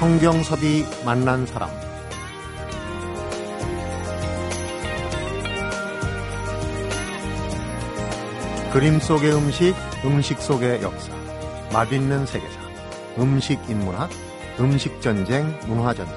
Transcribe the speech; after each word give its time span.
성경섭이 0.00 0.86
만난 1.04 1.44
사람. 1.44 1.68
그림 8.72 8.98
속의 8.98 9.34
음식, 9.34 9.74
음식 10.02 10.40
속의 10.40 10.80
역사. 10.80 11.12
맛있는 11.74 12.24
세계사. 12.24 12.58
음식 13.18 13.60
인문학, 13.68 14.08
음식 14.58 15.02
전쟁, 15.02 15.54
문화 15.66 15.92
전쟁. 15.92 16.16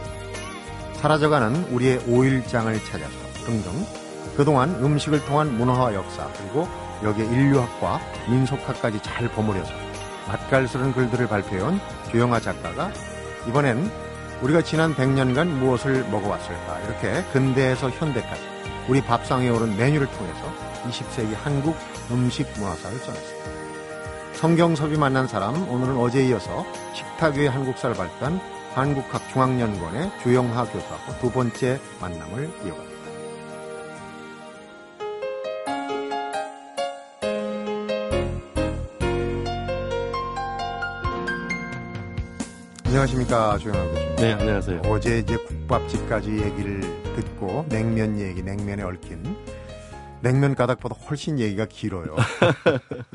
사라져가는 0.94 1.54
우리의 1.74 2.06
오일장을 2.08 2.74
찾아서 2.86 3.12
등등 3.46 3.70
그동안 4.38 4.70
음식을 4.76 5.26
통한 5.26 5.58
문화와 5.58 5.94
역사 5.94 6.32
그리고 6.38 6.70
여기에 7.04 7.26
인류학과 7.26 8.00
민속학까지 8.30 9.02
잘 9.04 9.28
버무려서 9.28 9.74
맛깔스러운 10.30 10.94
글들을 10.94 11.28
발표해온 11.28 11.82
조영아 12.12 12.40
작가가 12.40 12.90
이번엔 13.48 13.92
우리가 14.42 14.62
지난 14.62 14.96
100년간 14.96 15.48
무엇을 15.48 16.06
먹어왔을까 16.10 16.80
이렇게 16.82 17.24
근대에서 17.32 17.90
현대까지 17.90 18.42
우리 18.88 19.02
밥상에 19.02 19.50
오른 19.50 19.78
메뉴를 19.78 20.08
통해서 20.08 20.54
20세기 20.84 21.34
한국 21.44 21.76
음식 22.12 22.48
문화사를 22.58 22.98
써냈습니다. 22.98 23.44
성경섭이 24.34 24.98
만난 24.98 25.28
사람 25.28 25.70
오늘은 25.70 25.98
어제 25.98 26.26
이어서 26.28 26.66
식탁 26.94 27.36
위의 27.36 27.50
한국사를 27.50 27.96
발표한 27.96 28.42
한국학중앙연구원의 28.74 30.12
조영하 30.22 30.66
교수하고 30.66 31.20
두 31.22 31.32
번째 31.32 31.80
만남을 32.02 32.52
이어갑니다. 32.66 32.93
안녕하십니까 42.94 43.58
조영하 43.58 43.84
교수님. 43.88 44.16
네, 44.18 44.34
안녕하세요. 44.34 44.82
어제 44.86 45.18
이제 45.18 45.36
국밥집까지 45.36 46.30
얘기를 46.30 46.80
듣고 47.16 47.66
냉면 47.68 48.20
얘기, 48.20 48.44
냉면에 48.44 48.84
얽힌 48.84 49.36
냉면 50.22 50.54
가닥보다 50.54 50.94
훨씬 50.94 51.40
얘기가 51.40 51.66
길어요. 51.66 52.16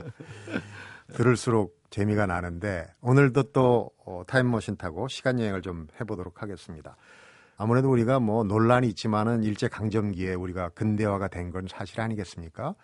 들을수록 1.14 1.78
재미가 1.90 2.26
나는데 2.26 2.88
오늘도 3.02 3.52
또 3.52 3.92
어, 4.04 4.24
타임머신 4.26 4.78
타고 4.78 5.06
시간 5.06 5.38
여행을 5.38 5.62
좀 5.62 5.86
해보도록 6.00 6.42
하겠습니다. 6.42 6.96
아무래도 7.56 7.88
우리가 7.88 8.18
뭐 8.18 8.42
논란이 8.42 8.88
있지만은 8.88 9.44
일제 9.44 9.68
강점기에 9.68 10.34
우리가 10.34 10.70
근대화가 10.70 11.28
된 11.28 11.52
건 11.52 11.68
사실 11.68 12.00
아니겠습니까? 12.00 12.74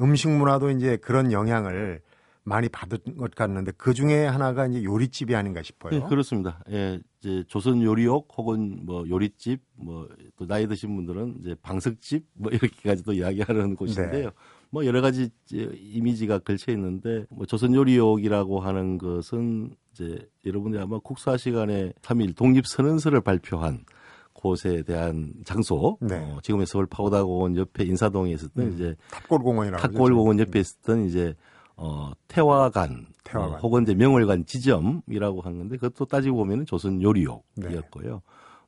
음식 0.00 0.28
문화도 0.28 0.70
이제 0.70 0.96
그런 0.96 1.30
영향을 1.30 2.00
많이 2.42 2.68
받은 2.68 3.16
것 3.16 3.34
같는데 3.34 3.72
그 3.76 3.94
중에 3.94 4.26
하나가 4.26 4.66
이제 4.66 4.82
요리집이 4.82 5.34
아닌가 5.34 5.62
싶어요. 5.62 6.00
네, 6.00 6.08
그렇습니다. 6.08 6.62
예, 6.70 7.00
이제 7.20 7.44
조선 7.48 7.82
요리옥 7.82 8.28
혹은 8.36 8.84
뭐 8.84 9.08
요리집, 9.08 9.60
뭐 9.76 10.08
또 10.40 10.46
나이 10.46 10.66
드신 10.66 10.96
분들은 10.96 11.36
이제 11.40 11.54
방석집 11.60 12.24
뭐 12.32 12.50
이렇게까지도 12.50 13.12
이야기하는 13.12 13.76
곳인데요. 13.76 14.24
네. 14.24 14.34
뭐 14.70 14.86
여러 14.86 15.02
가지 15.02 15.28
이미지가 15.50 16.38
걸쳐 16.38 16.72
있는데 16.72 17.26
뭐 17.28 17.44
조선 17.44 17.74
요리옥이라고 17.74 18.60
하는 18.60 18.96
것은 18.96 19.74
이제 19.92 20.18
여러분들이 20.46 20.82
아마 20.82 20.98
국사 20.98 21.36
시간에 21.36 21.92
3일 22.00 22.34
독립 22.36 22.66
선언서를 22.66 23.20
발표한 23.20 23.84
곳에 24.32 24.82
대한 24.82 25.34
장소, 25.44 25.98
네. 26.00 26.16
어, 26.16 26.38
지금의 26.42 26.64
서울 26.64 26.86
파고다공원 26.86 27.56
옆에 27.56 27.84
인사동에 27.84 28.32
있었던 28.32 28.64
음, 28.64 28.72
이제 28.72 28.96
탑골공원이라고 29.10 29.82
탑골공원 29.82 30.38
옆에 30.40 30.60
있었던 30.60 31.04
이제 31.04 31.34
어, 31.82 32.12
태화관, 32.28 33.06
태화관. 33.24 33.54
어, 33.54 33.58
혹은 33.62 33.84
이제 33.84 33.94
명월관 33.94 34.44
지점이라고 34.44 35.40
한 35.40 35.56
건데 35.56 35.78
그것도 35.78 36.04
따지고 36.04 36.36
보면은 36.36 36.66
조선 36.66 37.00
요리옥이었고요. 37.00 38.14
네. 38.14 38.20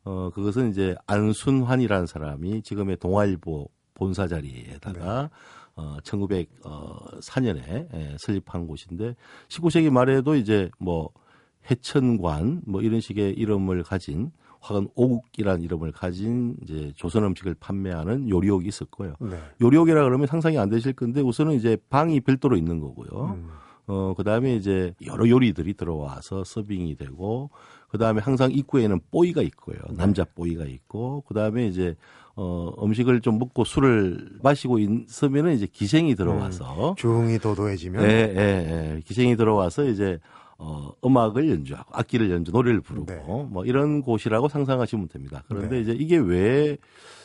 어, 0.05 0.31
그것은 0.31 0.71
이제 0.71 0.97
안순환이라는 1.07 2.07
사람이 2.07 2.63
지금의 2.63 2.97
동아일보 2.97 3.69
본사 3.93 4.27
자리에다가 4.27 5.23
네. 5.23 5.29
어, 5.77 5.97
1904년에 6.03 7.95
예, 7.95 8.17
설립한 8.19 8.67
곳인데 8.67 9.15
19세기 9.49 9.91
말에도 9.91 10.35
이제 10.35 10.71
뭐 10.79 11.11
해천관 11.71 12.63
뭐 12.67 12.81
이런 12.81 13.01
식의 13.01 13.35
이름을 13.35 13.83
가진 13.83 14.33
혹은 14.69 14.89
오국이라는 14.95 15.63
이름을 15.63 15.93
가진 15.93 16.57
이제 16.63 16.93
조선 16.97 17.25
음식을 17.25 17.57
판매하는 17.59 18.29
요리옥이 18.29 18.69
있었고요. 18.69 19.15
네. 19.21 19.39
요리옥이라 19.61 20.05
그러면 20.05 20.27
상상이 20.27 20.59
안 20.59 20.69
되실 20.69 20.93
건데 20.93 21.21
우선은 21.21 21.55
이제 21.55 21.77
방이 21.91 22.21
별도로 22.21 22.57
있는 22.57 22.79
거고요. 22.79 23.35
음. 23.37 23.49
어, 23.87 24.15
그 24.17 24.23
다음에 24.23 24.55
이제 24.55 24.95
여러 25.07 25.29
요리들이 25.29 25.75
들어와서 25.75 26.45
서빙이 26.45 26.97
되고, 26.97 27.51
그 27.89 27.99
다음에 27.99 28.21
항상 28.21 28.53
입구에는 28.53 29.01
뽀이가 29.11 29.43
있고요. 29.43 29.79
네. 29.91 29.97
남자 29.97 30.25
뽀이가 30.25 30.65
있고, 30.65 31.25
그 31.27 31.35
다음에 31.35 31.67
이제, 31.67 31.97
어, 32.37 32.73
음식을 32.81 33.21
좀 33.21 33.39
먹고 33.39 33.65
술을 33.65 34.39
마시고 34.43 34.79
있으면은 34.79 35.55
이제 35.55 35.67
기생이 35.71 36.15
들어와서. 36.15 36.91
음, 36.91 36.95
중이 36.95 37.39
도도해지면. 37.41 38.05
예, 38.05 38.09
예, 38.09 38.95
예. 38.97 39.01
기생이 39.05 39.37
들어와서 39.37 39.85
이제 39.85 40.21
어, 40.65 40.93
음악을 41.05 41.51
연주하고 41.51 41.91
악기를 41.93 42.31
연주, 42.31 42.53
노래를 42.53 42.83
부르고 42.83 43.07
네. 43.07 43.21
뭐 43.51 43.65
이런 43.65 44.01
곳이라고 44.01 44.49
상상하시면 44.49 45.09
됩니다. 45.09 45.43
그런데 45.49 45.77
네. 45.77 45.81
이제 45.81 45.93
이게 45.93 46.17
왜 46.17 46.79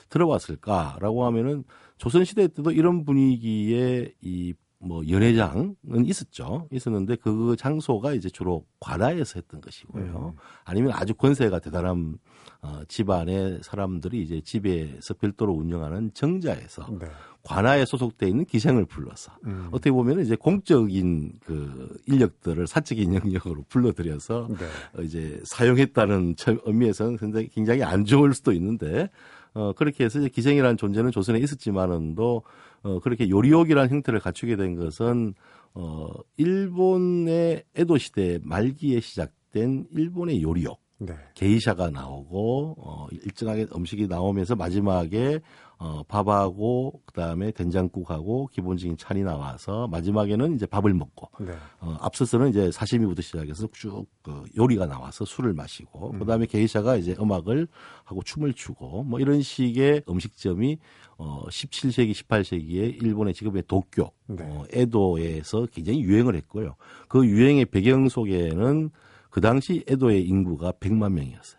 들어왔을까라고 0.09 1.23
하면은 1.25 1.63
조선 1.97 2.25
시대 2.25 2.47
때도 2.47 2.71
이런 2.71 3.05
분위기의 3.05 4.13
이 4.21 4.55
뭐 4.79 5.01
연회장은 5.07 5.75
있었죠. 6.05 6.67
있었는데 6.71 7.15
그 7.15 7.55
장소가 7.57 8.13
이제 8.13 8.29
주로 8.29 8.65
관아에서 8.79 9.33
했던 9.39 9.59
것이고요. 9.59 10.33
음. 10.35 10.39
아니면 10.63 10.91
아주 10.93 11.15
권세가 11.15 11.59
대단한 11.59 12.17
어, 12.61 12.81
집안의 12.87 13.59
사람들이 13.63 14.21
이제 14.21 14.41
집에서 14.41 15.13
별도로 15.15 15.53
운영하는 15.53 16.11
정자에서 16.13 16.87
네. 16.99 17.07
관아에 17.43 17.85
소속돼 17.85 18.27
있는 18.27 18.45
기생을 18.45 18.85
불러서 18.85 19.31
음. 19.45 19.69
어떻게 19.71 19.91
보면 19.91 20.19
이제 20.19 20.35
공적인 20.35 21.33
그 21.45 21.97
인력들을 22.05 22.67
사적인 22.67 23.15
영역으로 23.15 23.63
불러들여서 23.69 24.47
네. 24.49 24.65
어, 24.99 25.01
이제 25.01 25.39
사용했다는 25.45 26.35
의미에서는 26.65 27.17
굉장히, 27.17 27.47
굉장히 27.47 27.83
안 27.83 28.05
좋을 28.05 28.33
수도 28.33 28.51
있는데 28.51 29.09
어 29.53 29.73
그렇게 29.73 30.03
해서 30.03 30.19
이제 30.19 30.29
기생이라는 30.29 30.77
존재는 30.77 31.11
조선에 31.11 31.39
있었지만은도 31.39 32.43
어 32.83 32.99
그렇게 32.99 33.29
요리옥이라는 33.29 33.89
형태를 33.89 34.19
갖추게 34.19 34.55
된 34.55 34.75
것은 34.75 35.33
어 35.73 36.09
일본의 36.37 37.63
에도 37.75 37.97
시대 37.97 38.39
말기에 38.43 38.99
시작된 38.99 39.87
일본의 39.91 40.41
요리옥 40.41 40.79
네. 40.99 41.13
게이샤가 41.35 41.89
나오고 41.91 42.75
어 42.79 43.07
일정하게 43.11 43.67
음식이 43.75 44.07
나오면서 44.07 44.55
마지막에 44.55 45.41
어 45.79 46.03
밥하고 46.07 47.01
그다음에 47.05 47.51
된장국하고 47.51 48.47
기본적인 48.47 48.97
찬이 48.97 49.23
나와서 49.23 49.87
마지막에는 49.87 50.55
이제 50.55 50.65
밥을 50.65 50.93
먹고 50.93 51.29
네. 51.39 51.53
어 51.79 51.97
앞서서는 52.01 52.49
이제 52.49 52.71
사시미부터 52.71 53.21
시작해서 53.21 53.67
쭉 53.73 54.07
그 54.27 54.43
요리가 54.57 54.85
나와서 54.85 55.23
술을 55.23 55.53
마시고 55.53 56.11
음. 56.11 56.19
그다음에 56.19 56.47
게이샤가 56.47 56.97
이제 56.97 57.15
음악을 57.17 57.69
하고 58.03 58.21
춤을 58.21 58.53
추고 58.53 59.03
뭐 59.03 59.21
이런 59.21 59.41
식의 59.41 60.03
음식점이 60.09 60.79
어 61.17 61.45
17세기 61.47 62.11
18세기에 62.11 63.01
일본의 63.01 63.33
지금의 63.33 63.63
도쿄 63.67 64.11
네. 64.27 64.43
어 64.43 64.65
에도에서 64.73 65.65
굉장히 65.71 66.01
유행을 66.01 66.35
했고요. 66.35 66.75
그 67.07 67.25
유행의 67.25 67.67
배경 67.67 68.09
속에는 68.09 68.89
그 69.29 69.39
당시 69.39 69.85
에도의 69.87 70.27
인구가 70.27 70.73
100만 70.73 71.13
명이었어요. 71.13 71.56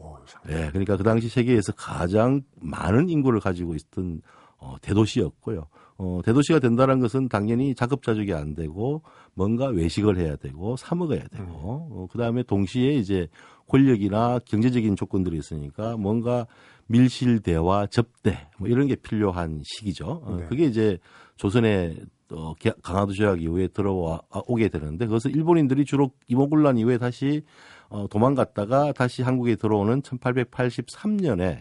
오, 0.00 0.16
네, 0.46 0.68
그러니까 0.70 0.96
그 0.96 1.02
당시 1.02 1.28
세계에서 1.28 1.72
가장 1.72 2.42
많은 2.60 3.08
인구를 3.08 3.40
가지고 3.40 3.74
있던 3.74 4.22
어, 4.58 4.76
대도시였고요. 4.82 5.66
어, 5.98 6.20
대도시가 6.24 6.60
된다는 6.60 7.00
것은 7.00 7.28
당연히 7.28 7.74
자급자족이 7.74 8.32
안 8.32 8.54
되고 8.54 9.02
뭔가 9.34 9.66
외식을 9.66 10.18
해야 10.18 10.36
되고 10.36 10.76
사 10.76 10.94
먹어야 10.94 11.26
되고 11.28 11.44
음. 11.44 11.48
어, 11.92 12.06
그다음에 12.10 12.42
동시에 12.42 12.94
이제 12.94 13.28
권력이나 13.68 14.40
경제적인 14.44 14.96
조건들이 14.96 15.36
있으니까 15.38 15.96
뭔가 15.96 16.46
밀실대와 16.86 17.86
접대 17.86 18.48
뭐 18.58 18.68
이런 18.68 18.86
게 18.86 18.96
필요한 18.96 19.62
시기죠. 19.64 20.22
어, 20.24 20.36
네. 20.40 20.46
그게 20.46 20.64
이제 20.64 20.98
조선의 21.36 22.00
어, 22.32 22.54
강화도 22.82 23.12
조약 23.12 23.42
이후에 23.42 23.68
들어와 23.68 24.20
아, 24.30 24.40
오게 24.46 24.68
되는데 24.68 25.06
그것은 25.06 25.32
일본인들이 25.32 25.84
주로 25.84 26.10
이모군란 26.28 26.78
이후에 26.78 26.98
다시 26.98 27.42
어, 27.90 28.06
도망갔다가 28.08 28.92
다시 28.92 29.22
한국에 29.22 29.56
들어오는 29.56 30.00
1883년에 30.02 31.58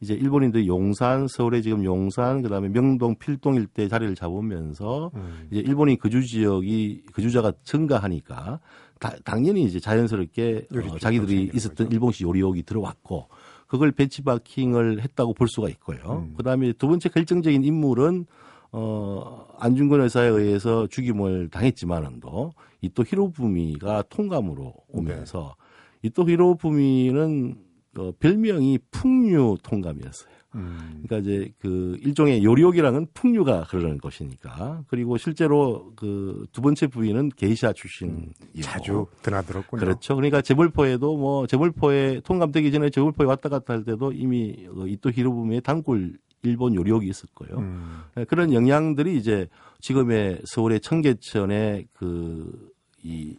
이제 0.00 0.14
일본인들이 0.14 0.68
용산, 0.68 1.26
서울에 1.26 1.60
지금 1.60 1.84
용산, 1.84 2.42
그 2.42 2.48
다음에 2.48 2.68
명동, 2.68 3.16
필동 3.16 3.56
일대 3.56 3.88
자리를 3.88 4.14
잡으면서 4.14 5.10
음. 5.14 5.48
이제 5.50 5.60
일본인 5.60 5.98
거주 5.98 6.24
지역이 6.24 7.04
거주자가 7.12 7.52
증가하니까 7.64 8.60
다, 9.00 9.12
당연히 9.24 9.64
이제 9.64 9.80
자연스럽게 9.80 10.66
어, 10.72 10.98
자기들이 10.98 11.50
있었던 11.54 11.86
거죠. 11.86 11.94
일본식 11.94 12.26
요리옥이 12.28 12.62
들어왔고 12.62 13.28
그걸 13.66 13.92
배치바킹을 13.92 15.02
했다고 15.02 15.34
볼 15.34 15.48
수가 15.48 15.68
있고요. 15.70 15.98
음. 16.26 16.34
그 16.36 16.42
다음에 16.42 16.72
두 16.72 16.86
번째 16.88 17.08
결정적인 17.08 17.64
인물은 17.64 18.26
어, 18.70 19.46
안중근 19.58 20.00
의사에 20.00 20.28
의해서 20.28 20.86
죽임을 20.88 21.48
당했지만은도 21.48 22.52
이 22.82 22.90
또 22.90 23.02
히로부미가 23.04 24.04
통감으로 24.08 24.74
오면서 24.88 25.56
이또 26.02 26.28
히로 26.28 26.56
부미는 26.56 27.56
어, 27.98 28.12
별명이 28.18 28.78
풍류 28.90 29.58
통감이었어요. 29.62 30.38
음. 30.54 31.02
그러니까 31.04 31.18
이제 31.18 31.52
그 31.58 31.98
일종의 32.00 32.42
요리옥이랑은 32.42 33.08
풍류가 33.12 33.64
그러는 33.64 33.98
것이니까 33.98 34.84
그리고 34.88 35.18
실제로 35.18 35.92
그 35.94 36.46
두 36.52 36.62
번째 36.62 36.86
부인은 36.86 37.30
게이샤 37.36 37.72
출신 37.74 38.08
음, 38.08 38.32
자주 38.60 39.06
드나들었군요. 39.22 39.80
그렇죠. 39.80 40.16
그러니까 40.16 40.40
재벌포에도 40.40 41.16
뭐 41.16 41.46
재벌포에 41.46 42.20
통감되기 42.24 42.72
전에 42.72 42.90
재벌포에 42.90 43.26
왔다 43.26 43.48
갔다 43.48 43.74
할 43.74 43.84
때도 43.84 44.12
이미 44.12 44.66
그 44.74 44.88
이토 44.88 45.10
히로부미의 45.10 45.60
단골 45.60 46.16
일본 46.42 46.74
요리옥이 46.74 47.06
있을 47.08 47.28
거예요. 47.34 47.58
음. 47.58 47.98
네, 48.14 48.24
그런 48.24 48.52
영향들이 48.52 49.16
이제 49.16 49.48
지금의 49.80 50.40
서울의 50.46 50.80
청계천의 50.80 51.88
그 51.92 52.68
이 53.02 53.36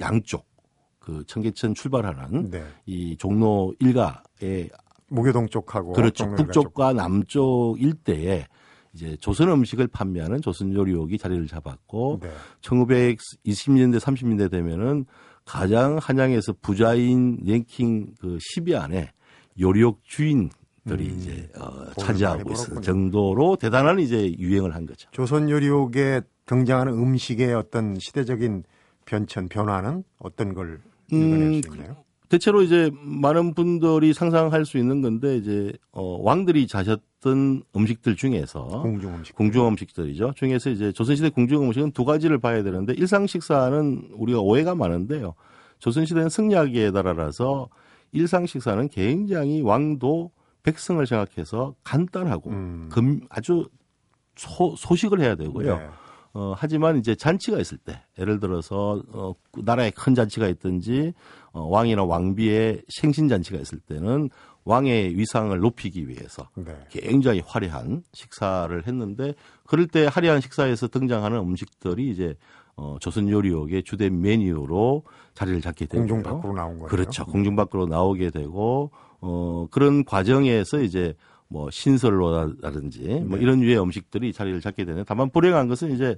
양쪽 0.00 0.46
그 1.04 1.24
청계천 1.26 1.74
출발하는 1.74 2.50
네. 2.50 2.64
이 2.86 3.16
종로 3.16 3.74
일가의 3.80 4.70
무교동 5.08 5.48
쪽하고 5.48 5.92
그렇죠. 5.92 6.28
북쪽과 6.34 6.90
쪽. 6.90 6.96
남쪽 6.96 7.76
일대에 7.78 8.46
이제 8.94 9.16
조선 9.20 9.48
음식을 9.50 9.88
판매하는 9.88 10.40
조선 10.40 10.72
요리옥이 10.72 11.18
자리를 11.18 11.46
잡았고 11.46 12.20
네. 12.22 12.30
1920년대 12.60 13.98
30년대 13.98 14.50
되면은 14.50 15.06
가장 15.44 15.98
한양에서 16.00 16.54
부자인 16.60 17.38
랭킹 17.44 18.14
그 18.20 18.38
10위 18.38 18.80
안에 18.80 19.10
요리옥 19.60 20.00
주인 20.04 20.50
들이 20.86 21.10
음, 21.10 21.16
이제 21.16 21.48
어, 21.58 21.92
차지하고 21.94 22.52
있을 22.52 22.82
정도로 22.82 23.56
대단한 23.56 24.00
이제 24.00 24.32
유행을 24.38 24.74
한 24.74 24.84
거죠. 24.86 25.08
조선 25.12 25.48
요리옥에 25.48 26.22
등장하는 26.46 26.92
음식의 26.92 27.54
어떤 27.54 27.96
시대적인 28.00 28.64
변천 29.04 29.48
변화는 29.48 30.04
어떤 30.18 30.54
걸 30.54 30.80
음? 31.12 31.60
대체로 32.28 32.62
이제 32.62 32.90
많은 33.02 33.52
분들이 33.52 34.14
상상할 34.14 34.64
수 34.64 34.78
있는 34.78 35.02
건데 35.02 35.36
이제 35.36 35.70
어 35.92 36.18
왕들이 36.22 36.66
자셨던 36.66 37.62
음식들 37.76 38.16
중에서 38.16 38.64
공중 38.82 39.14
음식 39.14 39.36
공중 39.36 39.68
음식들이죠. 39.68 40.32
중에서 40.34 40.70
이제 40.70 40.92
조선시대 40.92 41.28
공중 41.28 41.62
음식은 41.64 41.92
두 41.92 42.06
가지를 42.06 42.38
봐야 42.38 42.62
되는데 42.62 42.94
일상 42.94 43.26
식사는 43.26 44.08
우리가 44.14 44.40
오해가 44.40 44.74
많은데요. 44.74 45.34
조선시대는 45.80 46.30
승리하기에 46.30 46.92
따라서 46.92 47.68
일상 48.12 48.46
식사는 48.46 48.88
굉장히 48.88 49.60
왕도 49.60 50.30
백성을 50.62 51.06
생각해서 51.06 51.74
간단하고 51.84 52.50
음. 52.50 52.88
금 52.90 53.20
아주 53.28 53.68
소, 54.36 54.74
소식을 54.76 55.20
해야 55.20 55.34
되고요. 55.34 55.76
네. 55.76 55.88
어, 56.34 56.54
하지만 56.56 56.96
이제 56.96 57.14
잔치가 57.14 57.58
있을 57.58 57.76
때, 57.78 58.00
예를 58.18 58.40
들어서, 58.40 59.02
어, 59.12 59.34
나라에 59.56 59.90
큰 59.90 60.14
잔치가 60.14 60.48
있든지, 60.48 61.12
어, 61.52 61.66
왕이나 61.68 62.04
왕비의 62.04 62.82
생신 62.88 63.28
잔치가 63.28 63.58
있을 63.58 63.80
때는 63.80 64.30
왕의 64.64 65.18
위상을 65.18 65.58
높이기 65.58 66.08
위해서 66.08 66.48
네. 66.54 66.74
굉장히 66.88 67.42
화려한 67.44 68.04
식사를 68.12 68.86
했는데, 68.86 69.34
그럴 69.66 69.86
때 69.86 70.08
화려한 70.10 70.40
식사에서 70.40 70.88
등장하는 70.88 71.38
음식들이 71.38 72.10
이제, 72.10 72.34
어, 72.76 72.96
조선 73.00 73.28
요리옥의 73.28 73.82
주된 73.82 74.22
메뉴로 74.22 75.02
자리를 75.34 75.60
잡게 75.60 75.84
되고. 75.84 76.06
공중 76.06 76.22
밖으로 76.22 76.54
나온 76.54 76.78
거예요. 76.78 76.88
그렇죠. 76.88 77.26
공중 77.26 77.56
밖으로 77.56 77.86
나오게 77.86 78.30
되고, 78.30 78.90
어, 79.20 79.66
그런 79.70 80.04
과정에서 80.04 80.80
이제 80.80 81.14
뭐 81.52 81.70
신설로라든지 81.70 83.24
뭐 83.26 83.36
네. 83.36 83.42
이런 83.42 83.62
유의 83.62 83.80
음식들이 83.80 84.32
자리를 84.32 84.60
잡게 84.62 84.86
되는. 84.86 85.04
다만 85.06 85.30
불행한 85.30 85.68
것은 85.68 85.94
이제 85.94 86.16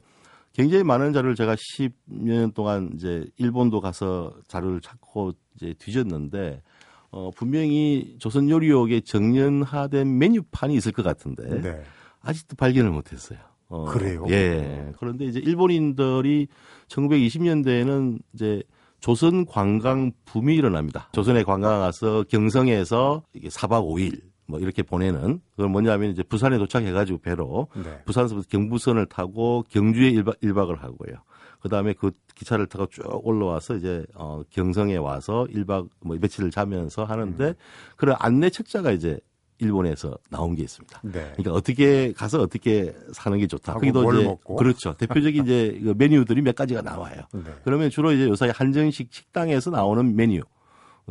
굉장히 0.53 0.85
많은 0.85 1.13
자료를 1.13 1.35
제가 1.35 1.57
10년 1.57 2.55
동안 2.55 2.93
이제 2.95 3.27
일본도 3.37 3.81
가서 3.81 4.33
자료를 4.47 4.81
찾고 4.81 5.33
이제 5.57 5.75
뒤졌는데 5.79 6.63
어 7.11 7.31
분명히 7.35 8.15
조선 8.21 8.49
요리옥에 8.49 9.01
정년화된 9.01 10.19
메뉴판이 10.19 10.75
있을 10.77 10.93
것 10.93 11.03
같은데 11.03 11.61
네. 11.61 11.83
아직도 12.21 12.55
발견을 12.57 12.93
못했어요. 12.93 13.39
어, 13.69 13.87
그래요? 13.87 14.25
예. 14.29 14.93
그런데 14.99 15.25
이제 15.25 15.41
일본인들이 15.41 16.47
1920년대에는 16.89 18.19
이제 18.35 18.63
조선 19.01 19.45
관광 19.45 20.13
붐이 20.25 20.55
일어납니다. 20.55 21.09
조선에 21.13 21.43
관광 21.43 21.81
가서 21.81 22.25
경성에서 22.29 23.25
이게 23.35 23.49
4박 23.49 23.85
5일 23.85 24.21
뭐 24.47 24.61
이렇게 24.61 24.83
보내는 24.83 25.41
그건 25.57 25.73
뭐냐면 25.73 26.11
이제 26.11 26.23
부산에 26.23 26.59
도착해 26.59 26.93
가지고 26.93 27.19
배로 27.19 27.69
네. 27.75 28.03
부산서부터 28.05 28.49
경부선을 28.49 29.07
타고 29.07 29.65
경주에 29.71 30.13
1박, 30.13 30.41
1박을 30.41 30.79
하고요. 30.79 31.17
그 31.61 31.69
다음에 31.71 31.95
그 31.95 32.11
기차를 32.35 32.67
타고 32.67 32.87
쭉 32.87 33.05
올라와서 33.27 33.77
이제 33.77 34.05
어 34.15 34.43
경성에 34.51 34.97
와서 34.97 35.47
1박 35.51 35.89
뭐 36.01 36.17
며칠을 36.21 36.51
자면서 36.51 37.05
하는데 37.05 37.45
음. 37.49 37.55
그런 37.97 38.17
안내 38.19 38.51
책자가 38.51 38.93
이제 38.93 39.19
일본에서 39.59 40.19
나온 40.31 40.55
게 40.55 40.63
있습니다. 40.63 41.01
네. 41.05 41.33
그러니까 41.37 41.53
어떻게 41.53 42.13
가서 42.13 42.41
어떻게 42.41 42.95
사는 43.13 43.39
게 43.39 43.47
좋다. 43.47 43.75
거기도 43.75 44.13
이제 44.13 44.25
먹고. 44.25 44.57
그렇죠. 44.57 44.95
대표적인 44.95 45.45
이제 45.45 45.81
그 45.83 45.95
메뉴들이 45.97 46.43
몇 46.43 46.55
가지가 46.55 46.83
나와요. 46.83 47.23
네. 47.33 47.43
그러면 47.65 47.89
주로 47.89 48.13
이제 48.13 48.27
요새 48.27 48.51
한정식 48.53 49.13
식당에서 49.13 49.71
나오는 49.71 50.15
메뉴 50.15 50.43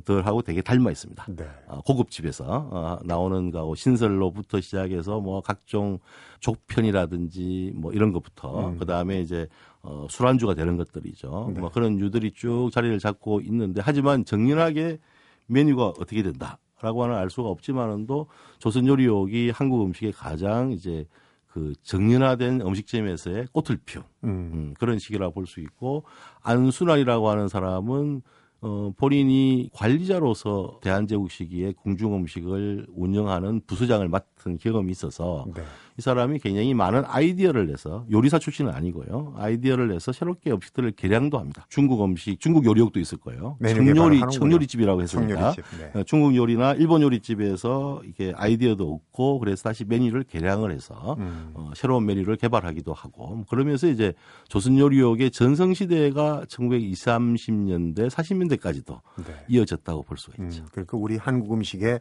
들하고 0.01 0.42
되게 0.42 0.62
닮아 0.62 0.90
있습니다. 0.92 1.25
네. 1.36 1.48
어, 1.68 1.81
고급집에서 1.81 2.45
어, 2.48 3.00
나오는 3.04 3.51
거하고 3.51 3.75
신설로부터 3.75 4.60
시작해서 4.60 5.19
뭐 5.19 5.42
각종 5.42 6.00
족편이라든지 6.40 7.74
뭐 7.75 7.94
이런 7.94 8.12
것부터 8.12 8.69
음. 8.69 8.78
그 8.78 8.86
다음에 8.86 9.22
이제 9.22 9.48
어, 9.81 10.07
술안주가 10.10 10.56
되는 10.56 10.78
것들이죠. 10.78 11.51
네. 11.54 11.60
뭐 11.60 11.69
그런 11.69 12.00
유들이 12.00 12.31
쭉 12.31 12.69
자리를 12.72 12.98
잡고 13.00 13.42
있는데 13.42 13.81
하지만 13.84 14.25
정연하게 14.25 15.00
메뉴가 15.45 15.88
어떻게 15.88 16.24
된다라고 16.24 17.04
하는 17.04 17.16
알 17.16 17.30
수가 17.30 17.50
없지만은도 17.50 18.28
조선 18.57 18.88
요리옥이 18.88 19.51
한국 19.51 19.84
음식의 19.84 20.13
가장 20.13 20.72
이제 20.72 21.06
그 21.48 21.74
정연화된 21.84 22.62
음식점에서의 22.62 23.48
꽃을 23.51 23.80
피운 23.86 24.04
음. 24.24 24.30
음, 24.54 24.74
그런 24.80 24.98
식이라고 24.98 25.36
볼수 25.36 25.60
있고 25.60 26.04
안순환이라고 26.42 27.30
하는 27.30 27.48
사람은 27.48 28.24
어, 28.65 28.94
본인이 28.95 29.69
관리자로서 29.74 30.80
대한제국 30.81 31.30
시기에 31.30 31.74
궁중음식을 31.74 32.88
운영하는 32.95 33.62
부서장을 33.68 34.07
맡은 34.07 34.57
경험이 34.57 34.92
있어서 34.92 35.45
네. 35.54 35.61
이 35.97 36.02
사람이 36.02 36.40
굉장히 36.40 36.73
많은 36.73 37.04
아이디어를 37.06 37.68
내서 37.68 38.06
요리사 38.09 38.40
출신은 38.40 38.71
아니고요. 38.73 39.35
아이디어를 39.38 39.90
내서 39.90 40.14
새롭게 40.14 40.52
음식들을 40.52 40.92
개량도 40.92 41.38
합니다. 41.38 41.68
중국 41.69 42.04
음식, 42.04 42.40
중국 42.40 42.66
요리옥도 42.66 42.99
있을 43.02 43.18
거예요. 43.19 43.57
청요리, 43.61 44.21
청요리집이라고 44.31 45.02
했으니까. 45.02 45.35
청요리집, 45.35 45.64
네. 45.94 45.99
어, 45.99 46.04
중국 46.04 46.35
요리나 46.35 46.73
일본 46.76 47.02
요리집에서 47.02 48.02
이게 48.07 48.33
아이디어도 48.35 48.92
얻고 48.94 49.40
그래서 49.40 49.64
다시 49.64 49.83
메뉴를 49.83 50.23
개량을 50.23 50.71
해서 50.71 51.16
음. 51.19 51.52
어, 51.54 51.71
새로운 51.76 52.06
메뉴를 52.06 52.38
개발하기도 52.38 52.94
하고 52.94 53.44
그러면서 53.49 53.88
이제 53.88 54.14
조선 54.47 54.78
요리옥의 54.80 55.31
전성시대가 55.31 56.45
1920, 56.47 57.04
30년대, 57.04 58.09
40년대 58.09 58.53
40년대까지도 58.57 59.02
네. 59.26 59.45
이어졌다고 59.48 60.04
볼 60.04 60.18
수가 60.18 60.44
있죠. 60.44 60.64
음, 60.64 60.68
그러니까 60.72 60.98
우리 60.98 61.18
한국 61.18 61.54
음식의 61.54 62.00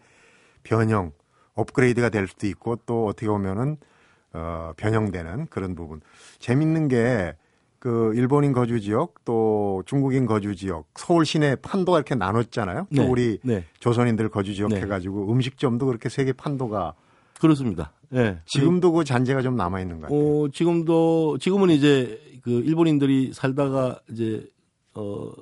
변형, 0.62 1.12
업그레이드가 1.54 2.08
될 2.08 2.26
수도 2.28 2.46
있고 2.46 2.76
또 2.86 3.06
어떻게 3.06 3.26
보면은 3.26 3.76
어, 4.32 4.72
변형되는 4.76 5.46
그런 5.48 5.74
부분. 5.74 6.00
재밌는 6.38 6.88
게 6.88 7.34
그 7.82 8.12
일본인 8.14 8.52
거주 8.52 8.80
지역 8.80 9.24
또 9.24 9.82
중국인 9.86 10.24
거주 10.24 10.54
지역 10.54 10.86
서울 10.94 11.26
시내 11.26 11.56
판도가 11.56 11.98
이렇게 11.98 12.14
나눴잖아요. 12.14 12.86
네. 12.88 12.96
또 12.96 13.10
우리 13.10 13.40
네. 13.42 13.64
조선인들 13.80 14.28
거주 14.28 14.54
지역 14.54 14.68
네. 14.68 14.82
해가지고 14.82 15.32
음식점도 15.32 15.86
그렇게 15.86 16.08
세계 16.08 16.32
판도가 16.32 16.94
그렇습니다. 17.40 17.92
예. 18.14 18.38
지금도 18.46 18.92
그 18.92 19.02
잔재가 19.02 19.42
좀 19.42 19.56
남아 19.56 19.80
있는 19.80 19.96
것 19.96 20.02
같아요. 20.02 20.20
어, 20.44 20.48
지금도 20.50 21.38
지금은 21.38 21.70
이제 21.70 22.20
그 22.42 22.50
일본인들이 22.50 23.32
살다가 23.34 23.98
이제 24.12 24.48
어 24.94 25.32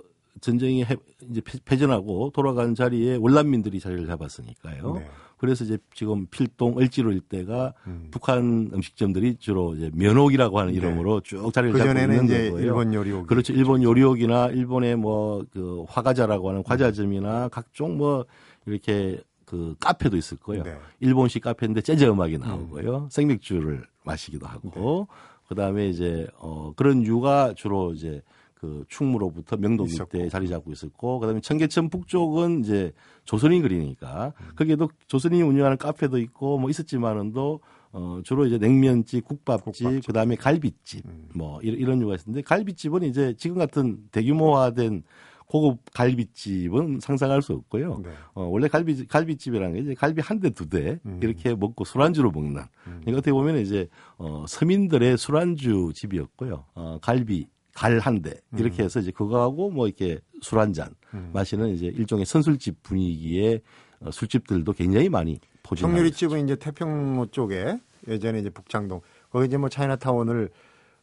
전쟁이 0.40 0.85
해, 0.85 0.97
이제 1.30 1.40
패전하고 1.64 2.30
돌아간 2.35 2.75
자리에 2.75 3.16
월남민들이 3.16 3.80
자리를 3.80 4.06
잡았으니까요. 4.06 4.94
네. 4.94 5.06
그래서 5.38 5.64
이제 5.64 5.78
지금 5.94 6.26
필동 6.26 6.78
을지로 6.78 7.12
일대가 7.12 7.73
음. 7.87 8.09
북한 8.11 8.70
음식점들이 8.75 9.37
주로 9.38 9.75
이제 9.75 9.90
면옥이라고 9.94 10.59
하는 10.59 10.73
네. 10.73 10.78
이름으로 10.78 11.20
쭉 11.23 11.50
자리를 11.52 11.78
잡고 11.78 11.99
있는 11.99 12.26
거고요. 12.26 12.62
일본 12.62 12.92
요리옥 12.92 13.26
그렇죠. 13.26 13.52
일본 13.54 13.82
요리옥이나 13.82 14.49
일본의 14.49 14.97
뭐 14.97 15.44
그 15.52 15.85
화가자라고 15.88 16.49
하는 16.50 16.62
과자점이나 16.62 17.49
각종 17.49 17.97
뭐 17.97 18.25
이렇게 18.66 19.20
그 19.44 19.75
카페도 19.80 20.16
있을 20.16 20.37
거예요. 20.38 20.62
네. 20.62 20.76
일본식 21.00 21.42
카페인데 21.42 21.80
재즈 21.80 22.04
음악이 22.04 22.38
나오고요. 22.38 22.97
음. 22.97 23.09
생맥주를 23.11 23.85
마시기도 24.04 24.47
하고 24.47 25.09
네. 25.11 25.47
그다음에 25.49 25.88
이제 25.88 26.26
어 26.38 26.73
그런 26.76 27.04
유가 27.04 27.52
주로 27.56 27.92
이제 27.92 28.23
그 28.61 28.85
충무로부터 28.88 29.57
명동 29.57 29.87
일대에 29.88 30.29
자리 30.29 30.47
잡고 30.47 30.71
있었고 30.71 31.19
그다음에 31.21 31.40
청계천 31.40 31.88
북쪽은 31.88 32.61
이제 32.61 32.93
조선인 33.25 33.62
그리니까 33.62 34.35
음. 34.38 34.49
거기에도 34.55 34.90
조선인이 35.07 35.43
운영하는 35.43 35.79
카페도 35.79 36.19
있고 36.19 36.59
뭐 36.59 36.69
있었지만은도 36.69 37.61
어 37.93 38.21
주로 38.23 38.45
이제 38.47 38.59
냉면집, 38.59 39.25
국밥집, 39.25 39.64
국밥집. 39.64 40.07
그다음에 40.07 40.37
갈비집 40.37 41.07
음. 41.07 41.29
뭐 41.35 41.59
이런, 41.62 41.81
이런 41.81 42.02
유가 42.02 42.14
있었는데 42.17 42.43
갈비집은 42.43 43.02
이제 43.05 43.35
지금 43.38 43.57
같은 43.57 43.99
대규모화된 44.12 45.05
고급 45.47 45.79
갈비집은 45.95 47.00
상상할 47.00 47.40
수 47.43 47.55
없고요. 47.55 48.02
네. 48.05 48.11
어, 48.35 48.45
원래 48.45 48.69
갈비 48.69 49.07
갈비집이라는 49.07 49.75
게 49.75 49.81
이제 49.81 49.95
갈비 49.95 50.21
한 50.21 50.38
대 50.38 50.50
두대 50.50 51.00
음. 51.07 51.19
이렇게 51.23 51.55
먹고 51.55 51.85
술안주로 51.85 52.31
먹는. 52.31 52.62
음. 52.87 53.00
이거 53.07 53.17
어떻게 53.17 53.33
보면 53.33 53.57
이제 53.59 53.88
어, 54.19 54.45
서민들의 54.47 55.17
술안주 55.19 55.93
집이었고요. 55.95 56.67
어, 56.75 56.99
갈비 57.02 57.49
갈한대 57.80 58.34
이렇게 58.58 58.82
음. 58.82 58.84
해서 58.84 59.00
이제 59.00 59.10
그거하고 59.10 59.70
뭐 59.70 59.87
이렇게 59.87 60.18
술 60.42 60.58
한 60.58 60.72
잔 60.75 60.94
마시는 61.32 61.70
이제 61.70 61.87
일종의 61.87 62.26
선술집 62.26 62.82
분위기의 62.82 63.62
어, 64.00 64.10
술집들도 64.10 64.70
굉장히 64.75 65.08
많이 65.08 65.38
포진. 65.62 65.87
청유리집은 65.87 66.44
이제 66.44 66.56
태평로 66.56 67.26
쪽에 67.26 67.78
예전에 68.06 68.40
이제 68.40 68.50
북창동 68.50 69.00
거기 69.30 69.46
이제 69.46 69.56
뭐 69.56 69.68
차이나타운을 69.70 70.50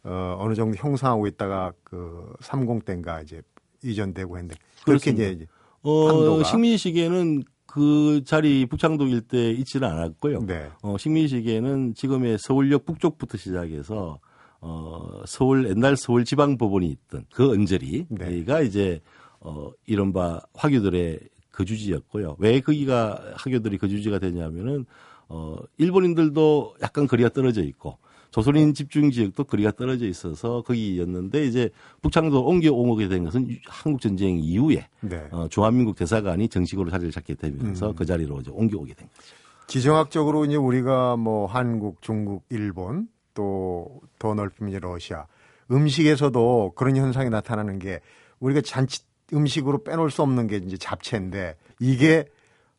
어, 0.03 0.37
어느 0.39 0.53
정도 0.53 0.77
형성하고 0.77 1.25
있다가 1.27 1.73
그 1.83 2.33
30대인가 2.41 3.23
이제 3.23 3.41
이전되고 3.83 4.37
했는데 4.37 4.55
그렇게 4.85 5.11
그렇습니다. 5.13 5.29
이제 5.29 5.47
어, 5.81 6.43
식민 6.43 6.77
시기에는 6.77 7.43
그 7.65 8.23
자리 8.25 8.65
북창동 8.65 9.09
일대 9.09 9.49
있지는 9.51 9.87
않았고요. 9.89 10.45
네. 10.45 10.69
어, 10.83 10.97
식민 10.97 11.27
시기에는 11.27 11.93
지금의 11.95 12.37
서울역 12.39 12.85
북쪽부터 12.85 13.37
시작해서 13.37 14.19
어, 14.61 15.21
서울 15.25 15.69
옛날 15.69 15.95
서울 15.95 16.25
지방 16.25 16.57
법원이 16.57 16.87
있던 16.87 17.25
그 17.31 17.51
언저리가 17.51 18.59
네. 18.59 18.65
이제 18.65 19.01
어, 19.39 19.71
이른바 19.85 20.41
화교들의 20.53 21.19
거주지였고요. 21.51 22.35
왜 22.39 22.59
거기가 22.59 23.33
화교들이 23.35 23.77
거주지가 23.77 24.19
되냐면은 24.19 24.85
어, 25.29 25.57
일본인들도 25.77 26.75
약간 26.81 27.07
거리가 27.07 27.29
떨어져 27.29 27.63
있고 27.63 27.97
조선인 28.31 28.73
집중 28.73 29.09
지역도 29.09 29.45
거리가 29.45 29.71
떨어져 29.71 30.05
있어서 30.05 30.61
거기였는데 30.61 31.45
이제 31.45 31.69
북창도 32.01 32.45
옮겨 32.45 32.71
오게 32.71 33.07
된 33.07 33.23
것은 33.23 33.57
한국 33.67 34.01
전쟁 34.01 34.37
이후에 34.37 34.87
네. 35.01 35.27
어, 35.31 35.47
중화민국 35.49 35.95
대사관이 35.95 36.47
정식으로 36.49 36.89
자리를 36.89 37.11
잡게 37.11 37.35
되면서 37.35 37.89
음. 37.89 37.95
그 37.95 38.05
자리로 38.05 38.41
이제 38.41 38.51
옮겨 38.53 38.77
오게 38.77 38.93
된 38.93 39.07
거죠. 39.07 39.33
지정학적으로 39.67 40.45
이제 40.45 40.55
우리가 40.55 41.17
뭐 41.17 41.45
한국, 41.45 42.01
중국, 42.01 42.43
일본 42.49 43.07
또 43.37 44.01
더 44.19 44.33
넓히면 44.33 44.71
이제 44.71 44.79
러시아 44.79 45.27
음식에서도 45.71 46.73
그런 46.75 46.95
현상이 46.97 47.29
나타나는 47.29 47.79
게 47.79 47.99
우리가 48.39 48.61
잔치 48.61 49.01
음식으로 49.33 49.83
빼놓을 49.83 50.09
수 50.09 50.21
없는 50.21 50.47
게 50.47 50.57
이제 50.57 50.77
잡채인데 50.77 51.55
이게 51.79 52.25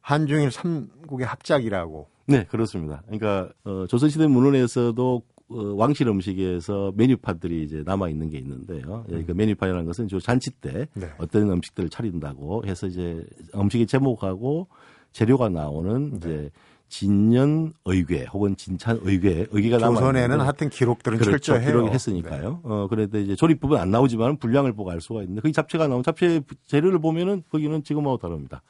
한중일 0.01 0.51
삼국의 0.51 1.27
합작이라고. 1.27 2.09
네, 2.27 2.45
그렇습니다. 2.45 3.03
그러니까 3.07 3.53
어, 3.65 3.87
조선시대 3.87 4.27
문헌에서도 4.27 5.23
어, 5.51 5.57
왕실 5.77 6.09
음식에서 6.09 6.93
메뉴판들이 6.97 7.63
이제 7.63 7.83
남아 7.85 8.09
있는 8.09 8.31
게 8.31 8.39
있는데요. 8.39 9.05
음. 9.11 9.25
그 9.27 9.33
메뉴판이라는 9.33 9.85
것은 9.87 10.09
저 10.09 10.19
잔치 10.19 10.51
때 10.51 10.89
네. 10.95 11.09
어떤 11.19 11.51
음식들을 11.51 11.91
차린다고 11.91 12.65
해서 12.67 12.87
이제 12.87 13.23
음식의 13.55 13.87
제목하고 13.87 14.69
재료가 15.13 15.51
나오는 15.51 16.11
네. 16.11 16.17
이제 16.17 16.51
진년 16.89 17.75
의궤 17.85 18.27
혹은 18.33 18.57
진찬 18.57 19.01
의궤 19.03 19.49
의궤가 19.51 19.79
남아 19.79 19.97
조선에는 19.97 20.41
하여튼 20.41 20.71
기록들은 20.71 21.19
그렇죠. 21.19 21.53
철저해요. 21.53 21.67
기록이 21.67 21.91
했으니까요. 21.91 22.51
네. 22.51 22.59
어 22.65 22.87
그래도 22.89 23.19
이제 23.19 23.37
조립부분 23.37 23.79
안 23.79 23.91
나오지만 23.91 24.39
분량을 24.39 24.73
보고 24.73 24.91
알 24.91 25.01
수가 25.01 25.23
있는데 25.23 25.43
거기 25.43 25.53
잡채가 25.53 25.87
나온 25.89 26.03
잡채 26.03 26.43
재료를 26.67 26.99
보면은 26.99 27.43
거기는 27.51 27.83
지금하고 27.85 28.17
다릅니다. 28.17 28.63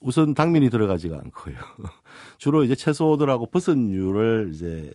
우선 0.00 0.34
당면이 0.34 0.68
들어가지가 0.68 1.16
않고요. 1.16 1.54
주로 2.38 2.64
이제 2.64 2.74
채소들하고 2.74 3.46
버섯류를 3.46 4.50
이제 4.52 4.92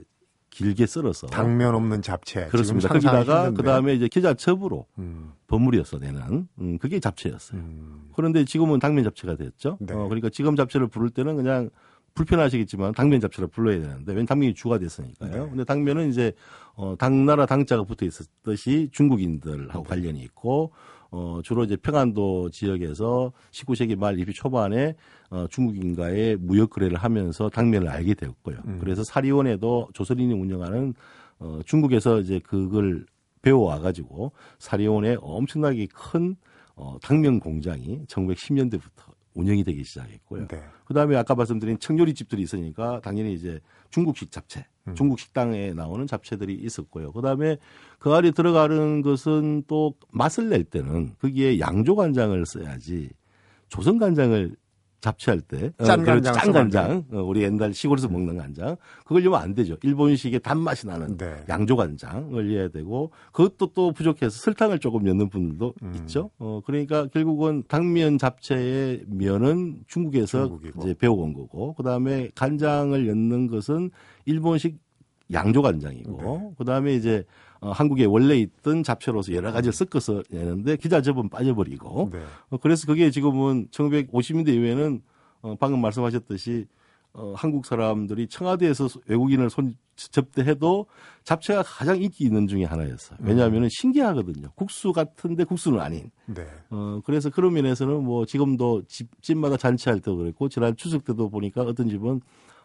길게 0.50 0.86
썰어서 0.86 1.28
당면 1.28 1.76
없는 1.76 2.02
잡채 2.02 2.48
그렇습니다. 2.48 2.90
거기다가 2.90 3.52
그 3.52 3.64
다음에 3.64 3.94
이제 3.94 4.08
계자첩으로 4.08 4.86
음. 4.98 5.32
버무려서 5.48 6.00
내는 6.00 6.48
음, 6.60 6.78
그게 6.78 7.00
잡채였어요. 7.00 7.62
음. 7.62 8.10
그런데 8.14 8.44
지금은 8.44 8.80
당면 8.80 9.06
잡채가 9.06 9.36
됐죠. 9.36 9.78
네. 9.80 9.94
어, 9.94 10.06
그러니까 10.10 10.30
지금 10.30 10.56
잡채를 10.56 10.88
부를 10.88 11.10
때는 11.10 11.38
그냥 11.38 11.70
불편하시겠지만 12.14 12.94
당면 12.94 13.20
잡채를 13.20 13.48
불러야 13.50 13.80
되는데 13.80 14.14
왜 14.14 14.26
당면이 14.26 14.54
주가 14.54 14.78
됐으니까요. 14.78 15.32
네. 15.32 15.50
근데 15.50 15.64
당면은 15.64 16.10
이제 16.10 16.32
어, 16.76 16.96
당나라 16.98 17.46
당자가 17.46 17.84
붙어 17.84 18.06
있었듯이 18.06 18.90
중국인들하고 18.92 19.84
네. 19.84 19.90
관련이 19.90 20.22
있고 20.24 20.72
어, 21.12 21.40
주로 21.44 21.64
이제 21.64 21.76
평안도 21.76 22.52
지역에서 22.52 23.32
19세기 23.52 23.98
말 23.98 24.16
20세 24.16 24.34
초반에 24.34 24.96
어, 25.30 25.48
중국인과의 25.50 26.38
무역 26.38 26.70
거래를 26.70 26.98
하면서 26.98 27.50
당면을 27.50 27.90
알게 27.90 28.14
되었고요. 28.14 28.58
음. 28.66 28.78
그래서 28.80 29.04
사리원에도 29.04 29.90
조선인이 29.94 30.34
운영하는 30.34 30.94
어, 31.40 31.60
중국에서 31.66 32.20
이제 32.20 32.40
그걸 32.44 33.06
배워와 33.42 33.80
가지고 33.80 34.34
사리원에 34.60 35.18
엄청나게 35.22 35.88
큰 35.94 36.36
어, 36.76 36.98
당면 37.02 37.40
공장이 37.40 38.06
1910년대부터 38.08 39.19
운영이 39.34 39.64
되기 39.64 39.84
시작했고요. 39.84 40.48
네. 40.48 40.64
그다음에 40.86 41.16
아까 41.16 41.36
말씀드린 41.36 41.80
청요리 41.80 42.14
집들이 42.14 42.42
있으니까 42.42 43.00
당연히 43.02 43.34
이제 43.34 43.60
중국식 43.90 44.32
잡채, 44.32 44.66
음. 44.88 44.96
중국 44.96 45.20
식당에 45.20 45.74
나오는 45.74 46.06
잡채들이 46.08 46.56
있었고요. 46.56 47.12
그다음에 47.12 47.58
그 48.00 48.12
안에 48.12 48.32
들어가는 48.32 49.02
것은 49.02 49.64
또 49.68 49.94
맛을 50.12 50.50
낼 50.50 50.64
때는 50.64 51.16
거기에 51.20 51.60
양조 51.60 51.96
간장을 51.96 52.46
써야지 52.46 53.10
조선 53.68 54.00
간장을 54.00 54.56
잡채할 55.02 55.42
때 55.42 55.72
어, 55.78 55.84
짠간장, 55.84 56.34
짠 56.34 56.52
간장 56.52 57.06
어, 57.12 57.22
우리 57.22 57.44
옛날 57.44 57.74
시골에서 57.74 58.10
먹는 58.10 58.38
간장 58.38 58.76
그걸 59.06 59.24
넣으면 59.24 59.42
안 59.42 59.54
되죠. 59.54 59.78
일본식의 59.82 60.42
단맛이 60.42 60.88
나는 60.88 61.18
네. 61.18 61.44
양조 61.48 61.76
간장을 61.76 62.32
넣어야 62.32 62.70
되고 62.70 63.12
그것도 63.32 63.74
또 63.74 63.92
부족해서 63.92 64.30
설탕을 64.30 64.80
조금 64.80 65.04
넣는 65.04 65.30
분들도 65.30 65.74
음. 65.82 65.94
있죠. 65.96 66.32
어 66.38 66.62
그러니까 66.66 67.08
결국은 67.08 67.64
당면 67.68 68.18
잡채의 68.18 69.06
면은 69.08 69.80
중국에서 69.88 70.48
중국이고. 70.48 70.82
이제 70.82 70.94
배워온 70.94 71.34
거고 71.34 71.74
그다음에 71.76 72.30
간장을 72.36 73.06
넣는 73.06 73.48
것은 73.48 73.92
일본식 74.26 74.78
양조 75.32 75.62
간장이고 75.62 76.22
네. 76.22 76.56
그다음에 76.58 76.96
이제 76.96 77.24
어, 77.62 77.72
한국에 77.72 78.06
원래 78.06 78.38
있던 78.38 78.84
잡채로서 78.84 79.34
여러 79.34 79.52
가지를 79.52 79.74
섞어서 79.74 80.24
내는데 80.30 80.78
기자접은 80.78 81.30
빠져버리고 81.30 82.10
네. 82.12 82.24
어, 82.50 82.58
그래서 82.58 82.88
그게 82.88 83.12
지금은 83.12 83.68
1950년대 83.72 84.50
이후에는 84.50 85.02
어, 85.42 85.56
방금 85.60 85.82
말씀하셨듯이 85.82 86.68
어, 87.14 87.34
한국 87.36 87.66
사람들이 87.66 88.28
청와대에서 88.28 88.88
외국인을 89.08 89.50
손 89.50 89.76
접대해도 89.96 90.86
잡채가 91.26 91.64
가장 91.64 92.02
인기 92.02 92.24
있는 92.24 92.48
중에 92.48 92.64
하나였어요. 92.64 93.20
왜냐하면 93.22 93.64
음. 93.64 93.70
신기하거든요. 93.70 94.50
국수 94.56 94.94
같은데 94.94 95.44
국수는 95.44 95.82
아닌. 95.82 96.10
네. 96.26 96.48
어, 96.70 97.02
그래서 97.06 97.30
그런 97.30 97.54
면에서는 97.54 98.04
뭐 98.04 98.26
지금도 98.26 98.84
집, 98.88 99.10
집마다 99.22 99.58
잔치할 99.58 100.00
때도 100.00 100.16
그랬고 100.16 100.48
지난 100.48 100.76
추석 100.78 101.04
때도 101.04 101.30
보니까 101.30 101.64
어떤 101.64 101.90
집은 101.90 102.22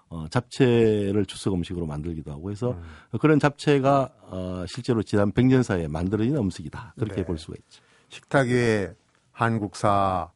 어, 0.09 0.27
잡채를 0.29 1.27
추석 1.27 1.55
음식으로 1.55 1.87
만들기도 1.87 2.31
하고 2.31 2.51
해서 2.51 2.73
음. 2.73 3.19
그런 3.19 3.39
잡채가 3.39 4.11
어, 4.23 4.65
실제로 4.69 5.03
지난 5.03 5.33
100년 5.33 5.63
사이에 5.63 5.89
만들어진 5.89 6.37
음식이다. 6.37 6.95
그렇게 6.99 7.17
네. 7.17 7.25
볼 7.25 7.39
수가 7.39 7.55
있죠. 7.59 7.83
식탁 8.09 8.49
위에 8.49 8.95
한국사 9.33 10.31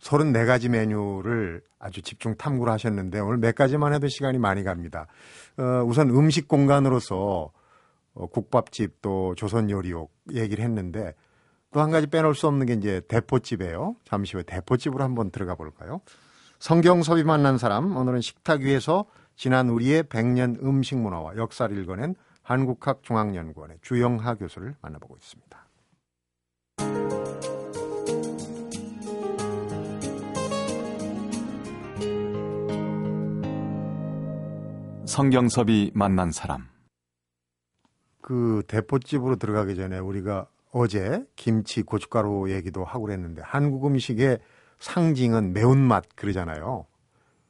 34가지 0.00 0.68
메뉴를 0.68 1.62
아주 1.78 2.02
집중 2.02 2.36
탐구를 2.36 2.72
하셨는데 2.72 3.20
오늘 3.20 3.38
몇 3.38 3.54
가지만 3.54 3.94
해도 3.94 4.08
시간이 4.08 4.38
많이 4.38 4.62
갑니다. 4.64 5.06
어, 5.56 5.84
우선 5.86 6.10
음식 6.10 6.48
공간으로서 6.48 7.50
어, 8.14 8.26
국밥집 8.26 9.00
또 9.00 9.34
조선 9.36 9.70
요리옥 9.70 10.12
얘기를 10.32 10.62
했는데 10.64 11.14
또 11.72 11.80
한 11.80 11.90
가지 11.90 12.06
빼놓을 12.06 12.34
수 12.34 12.46
없는 12.46 12.66
게 12.66 12.74
이제 12.74 13.00
대포집이에요. 13.08 13.96
잠시 14.04 14.34
후에 14.34 14.42
대포집으로 14.44 15.02
한번 15.02 15.30
들어가 15.30 15.54
볼까요? 15.54 16.02
성경섭이 16.62 17.24
만난 17.24 17.58
사람 17.58 17.96
오늘은 17.96 18.20
식탁 18.20 18.60
위에서 18.60 19.06
지난 19.34 19.68
우리의 19.68 20.04
백년 20.04 20.56
음식 20.62 20.96
문화와 20.96 21.36
역사를 21.36 21.76
읽어낸 21.76 22.14
한국학중앙연구원의 22.42 23.78
주영하 23.82 24.36
교수를 24.36 24.76
만나보고 24.80 25.16
있습니다. 25.16 25.66
성경섭이 35.06 35.90
만난 35.94 36.30
사람. 36.30 36.68
그 38.20 38.62
대포집으로 38.68 39.34
들어가기 39.34 39.74
전에 39.74 39.98
우리가 39.98 40.46
어제 40.70 41.26
김치 41.34 41.82
고춧가루 41.82 42.52
얘기도 42.52 42.84
하고 42.84 43.06
그랬는데 43.06 43.42
한국 43.44 43.84
음식의 43.84 44.38
상징은 44.82 45.52
매운맛 45.52 46.16
그러잖아요. 46.16 46.86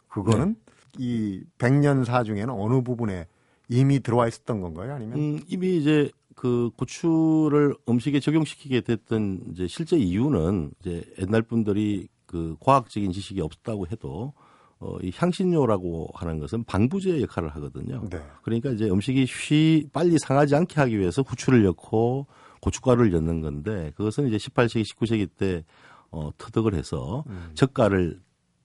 그거는 0.09 0.55
네. 0.55 0.83
이 0.99 1.43
백년사 1.59 2.25
중에는 2.25 2.51
어느 2.51 2.83
부분에 2.83 3.27
이미 3.69 4.01
들어와 4.01 4.29
있었던 4.29 4.61
건가요? 4.61 4.95
아니면 4.95 5.19
음, 5.19 5.41
이미 5.49 5.79
이제 5.79 6.11
그 6.35 6.71
고추를 6.77 7.75
음식에 7.89 8.21
적용시키게 8.21 8.83
됐던 8.83 9.45
이제 9.53 9.67
실제 9.67 9.97
이유는 9.97 10.73
이제 10.81 11.05
옛날 11.21 11.41
분들이 11.41 12.09
그 12.27 12.57
과학적인 12.61 13.13
지식이 13.13 13.41
없었다고 13.41 13.87
해도 13.89 14.35
어, 14.79 14.99
이 15.01 15.11
향신료라고 15.15 16.11
하는 16.15 16.39
것은 16.39 16.65
방부제 16.65 17.23
역할을 17.23 17.49
하거든요. 17.57 18.07
네. 18.11 18.19
그러니까 18.43 18.71
이제 18.71 18.91
음식이 18.91 19.27
쉬 19.27 19.89
빨리 19.93 20.19
상하지 20.19 20.55
않게 20.55 20.81
하기 20.81 20.99
위해서 20.99 21.23
후추를 21.23 21.63
넣고 21.63 22.27
고춧가루를 22.61 23.11
넣는 23.13 23.41
건데 23.41 23.93
그것은 23.97 24.29
이제 24.29 24.37
18세기, 24.37 24.85
19세기 24.85 25.29
때 25.37 25.65
어, 26.13 26.31
터득을 26.39 26.75
해서 26.75 27.25
음. 27.27 27.51
젓갈을 27.55 28.21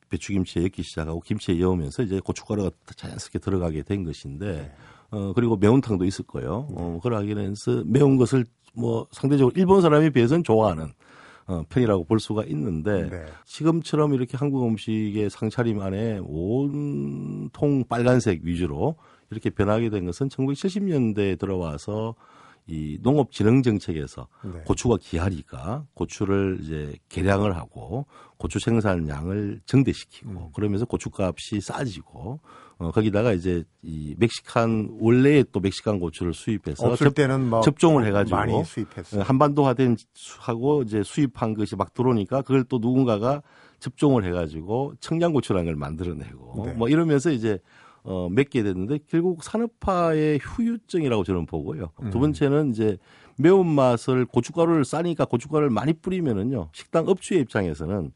배추김치에 0.09 0.63
엮기 0.63 0.83
시작하고 0.83 1.21
김치에 1.21 1.59
여우면서 1.59 2.03
이제 2.03 2.19
고춧가루가 2.19 2.71
자연스럽게 2.95 3.39
들어가게 3.39 3.83
된 3.83 4.03
것인데 4.03 4.53
네. 4.53 4.71
어 5.09 5.33
그리고 5.33 5.55
매운탕도 5.57 6.05
있을 6.05 6.25
거예요. 6.25 6.67
네. 6.69 6.75
어 6.77 6.99
그러기 7.01 7.35
위해서 7.35 7.83
매운 7.85 8.17
것을 8.17 8.45
뭐 8.73 9.07
상대적으로 9.11 9.53
일본 9.57 9.81
사람에 9.81 10.09
비해서는 10.11 10.43
좋아하는 10.43 10.93
어, 11.47 11.63
편이라고 11.69 12.03
볼 12.03 12.19
수가 12.19 12.43
있는데 12.45 13.09
네. 13.09 13.25
지금처럼 13.45 14.13
이렇게 14.13 14.37
한국 14.37 14.65
음식의 14.67 15.29
상차림 15.29 15.81
안에 15.81 16.19
온통 16.23 17.85
빨간색 17.87 18.41
위주로 18.43 18.97
이렇게 19.29 19.49
변하게 19.49 19.89
된 19.89 20.05
것은 20.05 20.27
1970년대에 20.29 21.39
들어와서 21.39 22.15
이 22.67 22.97
농업진흥 23.01 23.63
정책에서 23.63 24.27
네. 24.43 24.59
고추가 24.65 24.97
귀하니까 24.99 25.85
고추를 25.93 26.59
이제 26.61 26.93
개량을 27.07 27.55
하고 27.55 28.05
고추 28.37 28.59
생산량을 28.59 29.61
증대시키고 29.65 30.31
음. 30.31 30.51
그러면서 30.53 30.85
고추값이 30.85 31.61
싸지고 31.61 32.41
어 32.79 32.91
거기다가 32.91 33.31
이제 33.31 33.63
이 33.81 34.15
멕시칸 34.19 34.97
원래의 34.99 35.45
또 35.51 35.61
멕시칸 35.61 35.99
고추를 35.99 36.33
수입해서 36.33 36.87
없을 36.87 37.07
접, 37.07 37.15
때는 37.15 37.49
뭐 37.49 37.61
접종을 37.61 38.05
해가지고 38.05 38.35
많이 38.35 38.63
수입했어요. 38.63 39.23
한반도화된 39.23 39.95
하고 40.39 40.83
이제 40.83 41.01
수입한 41.03 41.53
것이 41.53 41.75
막 41.75 41.93
들어오니까 41.93 42.41
그걸 42.41 42.65
또 42.65 42.79
누군가가 42.79 43.41
접종을 43.79 44.25
해가지고 44.25 44.93
청양고추라는 44.99 45.65
걸 45.65 45.75
만들어내고 45.75 46.65
네. 46.65 46.73
뭐 46.73 46.89
이러면서 46.89 47.31
이제 47.31 47.59
어, 48.03 48.29
맺게 48.29 48.63
됐는데 48.63 48.99
결국 49.07 49.43
산업화의 49.43 50.39
후유증이라고 50.39 51.23
저는 51.23 51.45
보고요. 51.45 51.89
음. 52.01 52.09
두 52.09 52.19
번째는 52.19 52.71
이제 52.71 52.97
매운맛을 53.37 54.25
고춧가루를 54.25 54.85
싸니까 54.85 55.25
고춧가루를 55.25 55.69
많이 55.69 55.93
뿌리면은요. 55.93 56.69
식당 56.73 57.07
업주의 57.07 57.41
입장에서는 57.41 58.11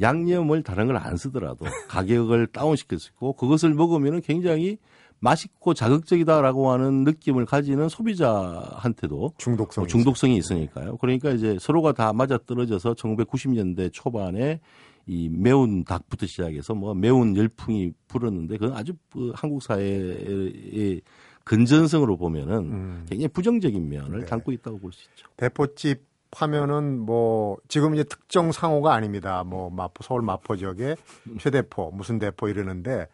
양념을 0.00 0.62
다른 0.62 0.86
걸 0.86 0.96
안 0.96 1.16
쓰더라도 1.16 1.66
가격을 1.88 2.46
다운시킬 2.48 2.98
수 2.98 3.10
있고 3.10 3.34
그것을 3.34 3.74
먹으면은 3.74 4.20
굉장히 4.22 4.78
맛있고 5.18 5.74
자극적이다라고 5.74 6.70
하는 6.72 7.04
느낌을 7.04 7.46
가지는 7.46 7.88
소비자한테도 7.88 9.34
중독성 9.38 9.86
중독성이 9.86 10.36
있으니까요. 10.36 10.96
그러니까 10.96 11.30
이제 11.30 11.58
서로가 11.60 11.92
다 11.92 12.12
맞아 12.12 12.38
떨어져서 12.38 12.94
1990년대 12.94 13.90
초반에 13.92 14.60
이 15.06 15.28
매운 15.28 15.84
닭부터 15.84 16.26
시작해서 16.26 16.74
뭐 16.74 16.94
매운 16.94 17.36
열풍이 17.36 17.92
불었는데 18.08 18.56
그건 18.58 18.76
아주 18.76 18.92
그 19.12 19.32
한국 19.34 19.62
사회의 19.62 21.00
근전성으로 21.44 22.16
보면은 22.16 22.56
음. 22.72 23.06
굉장히 23.08 23.28
부정적인 23.28 23.88
면을 23.88 24.20
네. 24.20 24.26
담고 24.26 24.52
있다고 24.52 24.78
볼 24.78 24.92
수 24.92 25.02
있죠. 25.10 25.26
대포집 25.36 26.04
하면은 26.34 26.98
뭐 27.00 27.58
지금 27.68 27.94
이제 27.94 28.04
특정 28.04 28.52
상호가 28.52 28.94
아닙니다. 28.94 29.44
뭐 29.44 29.68
마포 29.70 30.02
서울 30.02 30.22
마포 30.22 30.56
지역에 30.56 30.96
최대포 31.38 31.90
무슨 31.90 32.18
대포 32.18 32.48
이러는데 32.48 33.06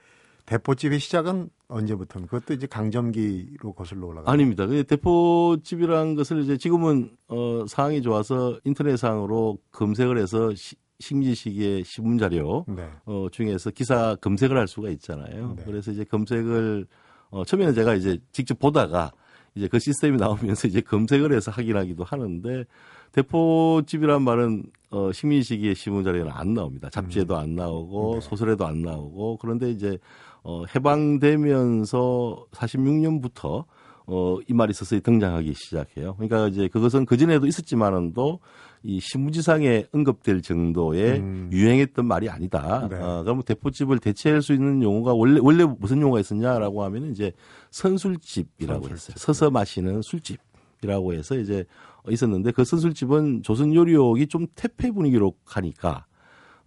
대포집의 0.46 1.00
시작은 1.00 1.50
언제부터입니까? 1.68 2.30
그것도 2.38 2.54
이제 2.54 2.66
강점기로 2.66 3.72
거슬러 3.72 4.06
올라가. 4.06 4.30
아닙니다. 4.30 4.66
그 4.66 4.84
대포집이라는 4.84 6.14
것을 6.14 6.42
이제 6.42 6.56
지금은 6.56 7.10
어 7.28 7.64
상황이 7.66 8.00
좋아서 8.02 8.58
인터넷상으로 8.64 9.58
검색을 9.72 10.16
해서 10.18 10.54
시, 10.54 10.76
식민지 11.00 11.34
시기의 11.34 11.84
신문 11.84 12.18
자료 12.18 12.64
네. 12.66 12.88
어, 13.04 13.28
중에서 13.30 13.70
기사 13.70 14.16
검색을 14.16 14.56
할 14.56 14.66
수가 14.66 14.90
있잖아요. 14.90 15.54
네. 15.56 15.62
그래서 15.64 15.92
이제 15.92 16.04
검색을 16.04 16.86
어, 17.30 17.44
처음에는 17.44 17.74
제가 17.74 17.94
이제 17.94 18.18
직접 18.32 18.58
보다가 18.58 19.12
이제 19.54 19.68
그 19.68 19.78
시스템이 19.78 20.16
나오면서 20.18 20.66
이제 20.68 20.80
검색을 20.80 21.32
해서 21.32 21.50
확인하기도 21.50 22.02
하는데 22.02 22.64
대포집이란 23.12 24.22
말은 24.22 24.64
어, 24.90 25.12
식민 25.12 25.42
시기의 25.42 25.74
신문 25.74 26.02
자료에는 26.02 26.32
안 26.32 26.54
나옵니다. 26.54 26.90
잡지에도 26.90 27.36
안 27.36 27.54
나오고 27.54 28.14
네. 28.14 28.20
소설에도 28.20 28.66
안 28.66 28.82
나오고 28.82 29.38
그런데 29.38 29.70
이제 29.70 29.98
어, 30.42 30.64
해방되면서 30.74 32.46
46년부터 32.52 33.64
어, 34.06 34.38
이 34.48 34.52
말이 34.54 34.72
서서히 34.72 35.02
등장하기 35.02 35.52
시작해요. 35.54 36.14
그러니까 36.14 36.48
이제 36.48 36.66
그것은 36.68 37.04
그전에도 37.04 37.46
있었지만은도 37.46 38.40
이 38.82 39.00
신문지상에 39.00 39.86
언급될 39.92 40.42
정도의 40.42 41.18
음. 41.18 41.50
유행했던 41.52 42.06
말이 42.06 42.28
아니다. 42.28 42.88
네. 42.88 42.96
어, 42.96 43.22
그러면 43.22 43.42
대포집을 43.42 43.98
대체할 43.98 44.42
수 44.42 44.52
있는 44.52 44.82
용어가 44.82 45.12
원래 45.14 45.40
원래 45.42 45.64
무슨 45.64 46.00
용어가 46.00 46.20
있었냐라고 46.20 46.84
하면 46.84 47.10
이제 47.10 47.32
선술집이라고 47.70 48.82
선술집. 48.82 48.92
했어요. 48.92 49.14
서서 49.18 49.50
마시는 49.50 50.02
술집이라고 50.02 51.14
해서 51.14 51.36
이제 51.38 51.64
있었는데 52.08 52.52
그 52.52 52.64
선술집은 52.64 53.42
조선 53.42 53.74
요리옥이 53.74 54.28
좀 54.28 54.46
퇴폐 54.54 54.92
분위기로 54.92 55.34
가니까 55.44 56.06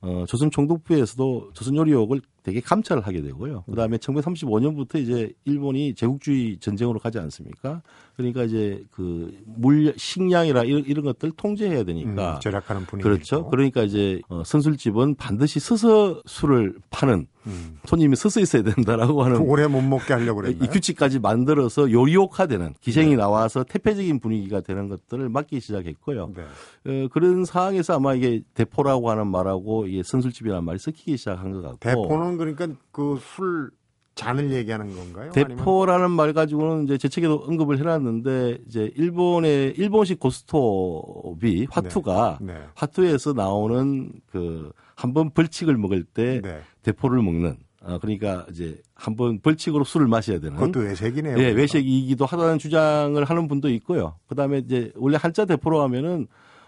어, 0.01 0.25
조선 0.27 0.51
총독부에서도 0.51 1.51
조선 1.53 1.75
요리옥을 1.75 2.21
되게 2.43 2.59
감찰을 2.59 3.05
하게 3.05 3.21
되고요. 3.21 3.63
그 3.67 3.75
다음에 3.75 3.97
1935년부터 3.97 4.95
이제 4.95 5.31
일본이 5.45 5.93
제국주의 5.93 6.57
전쟁으로 6.59 6.99
가지 6.99 7.19
않습니까? 7.19 7.81
그러니까 8.15 8.43
이제 8.43 8.83
그 8.91 9.37
물, 9.45 9.93
식량이라 9.95 10.63
이런, 10.63 10.83
이런 10.85 11.05
것들 11.05 11.31
통제해야 11.31 11.83
되니까. 11.83 12.35
음, 12.35 12.39
절약하는 12.39 12.85
분위기. 12.85 13.03
그렇죠. 13.03 13.47
그러니까 13.49 13.83
이제 13.83 14.21
어, 14.27 14.43
선술집은 14.43 15.15
반드시 15.15 15.59
서서 15.59 16.21
술을 16.25 16.75
파는 16.89 17.27
음. 17.47 17.79
손님이 17.85 18.15
서서 18.15 18.39
있어야 18.39 18.63
된다라고 18.63 19.23
하는. 19.23 19.37
오래 19.37 19.67
못 19.67 19.81
먹게 19.81 20.13
하려고 20.13 20.41
그랬나요? 20.41 20.63
이 20.63 20.67
규칙까지 20.67 21.19
만들어서 21.19 21.91
요리옥화되는 21.91 22.75
기생이 22.81 23.11
네. 23.11 23.15
나와서 23.15 23.63
태폐적인 23.63 24.19
분위기가 24.19 24.61
되는 24.61 24.87
것들을 24.87 25.29
막기 25.29 25.59
시작했고요. 25.59 26.33
네. 26.35 27.03
어, 27.03 27.07
그런 27.11 27.45
상황에서 27.45 27.95
아마 27.95 28.13
이게 28.13 28.41
대포라고 28.53 29.09
하는 29.09 29.27
말하고 29.27 29.87
이게 29.87 30.03
선술집이라는 30.03 30.63
말이 30.63 30.79
섞이기 30.79 31.17
시작한 31.17 31.51
것 31.51 31.61
같고. 31.61 31.77
대포는 31.79 32.37
그러니까 32.37 32.67
그술 32.91 33.71
잔을 34.15 34.51
얘기하는 34.51 34.95
건가요? 34.95 35.31
대포라는 35.31 36.05
아니면? 36.05 36.11
말 36.11 36.33
가지고는 36.33 36.83
이제 36.83 36.97
제 36.97 37.07
책에도 37.07 37.43
언급을 37.47 37.79
해놨는데 37.79 38.59
이제 38.67 38.91
일본의 38.95 39.75
일본식 39.77 40.19
고스톱이 40.19 41.67
화투가 41.69 42.39
네. 42.41 42.53
네. 42.53 42.59
화투에서 42.75 43.33
나오는 43.33 44.11
그 44.27 44.71
한 45.01 45.13
번 45.13 45.31
벌칙을 45.31 45.77
먹을 45.77 46.03
때 46.03 46.41
네. 46.41 46.61
대포를 46.83 47.21
먹는 47.21 47.57
어, 47.83 47.97
그러니까 47.99 48.45
이제 48.51 48.79
한번 48.93 49.39
벌칙으로 49.39 49.83
술을 49.83 50.07
마셔야 50.07 50.39
되는. 50.39 50.55
그것도 50.55 50.81
외색이네요. 50.81 51.35
네, 51.35 51.49
외색이기도 51.51 52.25
하다는 52.27 52.59
주장을 52.59 53.23
하는 53.23 53.47
분도 53.47 53.69
있고요. 53.69 54.15
그 54.27 54.35
다음에 54.35 54.59
이제 54.59 54.91
원래 54.95 55.17
한자 55.19 55.45
대포로 55.45 55.81
하면은 55.81 56.27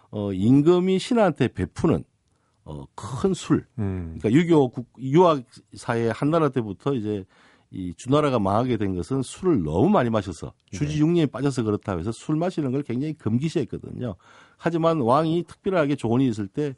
어, 0.10 0.34
임금이 0.34 0.98
신하한테 0.98 1.50
베푸는 1.50 2.04
어, 2.66 2.86
큰 2.96 3.34
술. 3.36 3.66
음. 3.78 4.16
그러니까 4.20 4.32
유교 4.32 4.70
국, 4.70 4.88
유학 5.00 5.44
사회 5.76 6.10
한나라 6.10 6.50
때부터 6.50 6.96
이제 6.96 7.26
이 7.74 7.94
주나라가 7.96 8.38
망하게 8.38 8.78
된 8.78 8.96
것은 8.96 9.24
술을 9.24 9.64
너무 9.64 9.90
많이 9.90 10.10
마셔서 10.10 10.54
주지 10.72 11.00
육림에 11.00 11.26
빠져서 11.26 11.64
그렇다고 11.64 12.00
해서 12.00 12.12
술 12.12 12.36
마시는 12.36 12.72
걸 12.72 12.84
굉장히 12.84 13.14
금기시했거든요. 13.14 14.16
하지만 14.58 15.02
왕이 15.02 15.44
특별하게 15.48 15.96
조언이 15.96 16.28
있을 16.28 16.48
때 16.48 16.76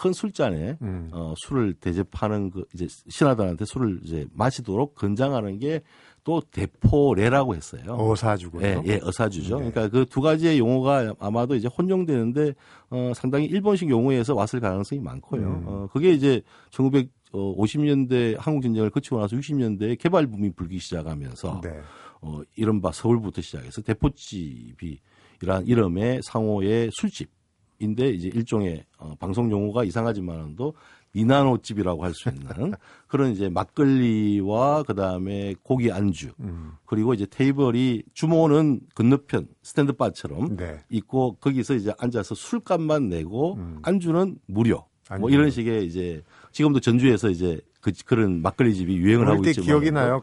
큰 0.00 0.12
술잔에 0.12 0.78
음. 0.82 1.10
어, 1.12 1.34
술을 1.36 1.74
대접하는 1.74 2.50
그 2.50 2.64
이제 2.74 2.86
신하들한테 3.08 3.64
술을 3.64 4.00
이제 4.04 4.26
마시도록 4.32 4.94
권장하는 4.94 5.58
게 5.58 5.82
또 6.26 6.42
대포례라고 6.50 7.54
했어요. 7.54 7.82
어사주고 7.86 8.60
예, 8.60 8.82
예, 8.84 8.98
어사주죠. 9.00 9.60
네. 9.60 9.70
그러니까 9.70 9.88
그 9.88 10.04
두 10.04 10.20
가지의 10.20 10.58
용어가 10.58 11.14
아마도 11.20 11.54
이제 11.54 11.68
혼용되는데 11.68 12.54
어, 12.90 13.12
상당히 13.14 13.44
일본식 13.44 13.88
용어에서 13.88 14.34
왔을 14.34 14.58
가능성이 14.58 15.00
많고요. 15.00 15.46
음. 15.46 15.62
어, 15.66 15.88
그게 15.92 16.10
이제 16.12 16.42
1950년대 16.72 18.36
한국 18.40 18.62
전쟁을 18.62 18.90
거치고 18.90 19.20
나서 19.20 19.36
60년대에 19.36 19.96
개발 20.00 20.26
붐이 20.26 20.50
불기 20.54 20.80
시작하면서 20.80 21.60
네. 21.62 21.78
어, 22.22 22.40
이른바 22.56 22.90
서울부터 22.90 23.40
시작해서 23.40 23.82
대포집이 23.82 24.98
이러한 25.42 25.66
이름의 25.66 26.22
상호의 26.24 26.90
술집 26.92 27.30
인데 27.78 28.08
이제 28.08 28.28
일종의 28.28 28.84
어, 28.98 29.14
방송 29.20 29.48
용어가 29.50 29.84
이상하지만도 29.84 30.74
미나노집이라고 31.16 32.04
할 32.04 32.12
수 32.14 32.28
있는 32.28 32.44
그런 33.08 33.30
이제 33.32 33.48
막걸리와 33.48 34.82
그 34.84 34.94
다음에 34.94 35.54
고기 35.62 35.90
안주 35.90 36.32
음. 36.40 36.72
그리고 36.84 37.14
이제 37.14 37.26
테이블이 37.28 38.02
주모는 38.14 38.80
건너편 38.94 39.48
스탠드바처럼 39.62 40.56
네. 40.56 40.80
있고 40.90 41.36
거기서 41.40 41.74
이제 41.74 41.92
앉아서 41.98 42.34
술값만 42.34 43.08
내고 43.08 43.54
음. 43.54 43.78
안주는 43.82 44.36
무료 44.46 44.84
안주. 45.08 45.20
뭐 45.20 45.30
이런 45.30 45.50
식의 45.50 45.86
이제 45.86 46.22
지금도 46.52 46.80
전주에서 46.80 47.30
이제 47.30 47.60
그, 47.80 47.92
그런 48.04 48.42
막걸리 48.42 48.74
집이 48.74 48.96
유행을 48.96 49.28
하고 49.28 49.44
있지만 49.44 49.64
기억이 49.64 49.90
나요. 49.92 50.22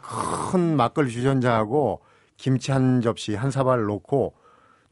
큰 0.51 0.75
막걸리 0.75 1.11
주전자하고 1.11 2.01
김치 2.37 2.71
한 2.71 3.01
접시 3.01 3.35
한 3.35 3.51
사발 3.51 3.83
놓고 3.83 4.33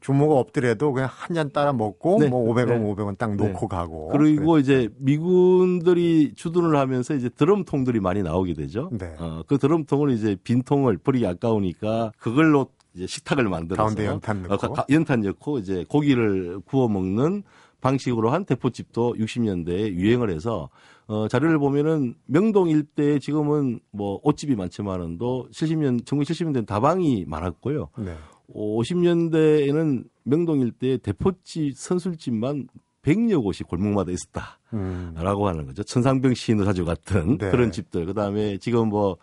주모가 0.02 0.34
없더라도 0.34 0.92
그냥 0.92 1.08
한 1.10 1.34
잔 1.34 1.50
따라 1.50 1.72
먹고 1.72 2.18
네. 2.20 2.28
뭐 2.28 2.52
500원, 2.52 2.66
네. 2.66 2.78
500원 2.94 3.16
딱 3.16 3.34
놓고 3.36 3.60
네. 3.60 3.66
가고. 3.68 4.08
그리고 4.08 4.52
그랬죠. 4.52 4.58
이제 4.58 4.88
미군들이 4.98 6.34
주둔을 6.34 6.76
하면서 6.76 7.14
이제 7.14 7.28
드럼통들이 7.30 8.00
많이 8.00 8.22
나오게 8.22 8.54
되죠. 8.54 8.90
네. 8.92 9.14
어, 9.18 9.42
그 9.46 9.56
드럼통을 9.58 10.10
이제 10.10 10.36
빈통을 10.42 10.98
버리기 10.98 11.26
아까우니까 11.26 12.12
그걸로 12.18 12.66
이제 12.94 13.06
식탁을 13.06 13.44
만들어서 13.48 13.82
가운데 13.82 14.06
연탄 14.06 14.42
넣고 14.42 14.66
어, 14.66 14.84
연탄 14.90 15.20
넣고 15.22 15.58
이제 15.58 15.86
고기를 15.88 16.60
구워 16.66 16.88
먹는 16.88 17.42
방식으로 17.80 18.30
한 18.30 18.44
대포집도 18.44 19.14
60년대에 19.14 19.92
유행을 19.94 20.30
해서 20.30 20.68
어, 21.06 21.26
자료를 21.28 21.58
보면은 21.58 22.14
명동 22.26 22.68
일대에 22.68 23.18
지금은 23.18 23.80
뭐 23.90 24.20
옷집이 24.22 24.54
많지만은도 24.54 25.48
70년 25.52 26.04
1970년대는 26.04 26.66
다방이 26.66 27.24
많았고요. 27.26 27.88
네. 27.98 28.14
50년대에는 28.54 30.04
명동 30.24 30.60
일대에 30.60 30.98
대포집 30.98 31.76
선술집만 31.76 32.68
100여 33.02 33.42
곳이 33.42 33.64
골목마다 33.64 34.12
있었다라고 34.12 35.42
음. 35.42 35.48
하는 35.48 35.66
거죠. 35.66 35.82
천상병 35.82 36.34
시인도 36.34 36.64
자주 36.64 36.84
같은 36.84 37.38
네. 37.38 37.50
그런 37.50 37.72
집들. 37.72 38.06
그다음에 38.06 38.58
지금 38.58 38.88
뭐 38.88 39.16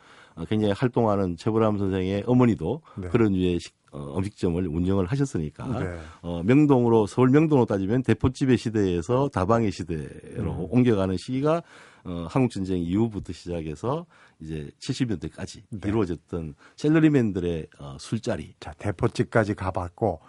굉장히 0.47 0.73
활동하는 0.73 1.37
최불암 1.37 1.77
선생의 1.77 2.23
어머니도 2.25 2.81
네. 2.97 3.07
그런 3.09 3.35
유의 3.35 3.59
식, 3.59 3.73
어, 3.91 4.17
음식점을 4.17 4.67
운영을 4.67 5.05
하셨으니까 5.05 5.79
네. 5.79 5.97
어, 6.21 6.41
명동으로 6.43 7.07
서울 7.07 7.29
명동으로 7.29 7.65
따지면 7.65 8.03
대포집의 8.03 8.57
시대에서 8.57 9.29
다방의 9.29 9.71
시대로 9.71 10.51
음. 10.51 10.67
옮겨가는 10.69 11.17
시기가 11.17 11.63
어, 12.03 12.27
한국 12.29 12.51
전쟁 12.51 12.79
이후부터 12.79 13.33
시작해서 13.33 14.05
이제 14.41 14.71
70년대까지 14.79 15.63
네. 15.69 15.89
이루어졌던 15.89 16.55
셀러리맨들의 16.75 17.67
어, 17.79 17.97
술자리. 17.99 18.55
자 18.59 18.73
대포집까지 18.77 19.53
가봤고 19.53 20.21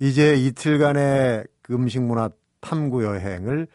이제 0.00 0.34
이틀간의 0.36 1.44
그 1.62 1.74
음식 1.74 2.02
문화 2.02 2.30
탐구 2.60 3.04
여행을 3.04 3.68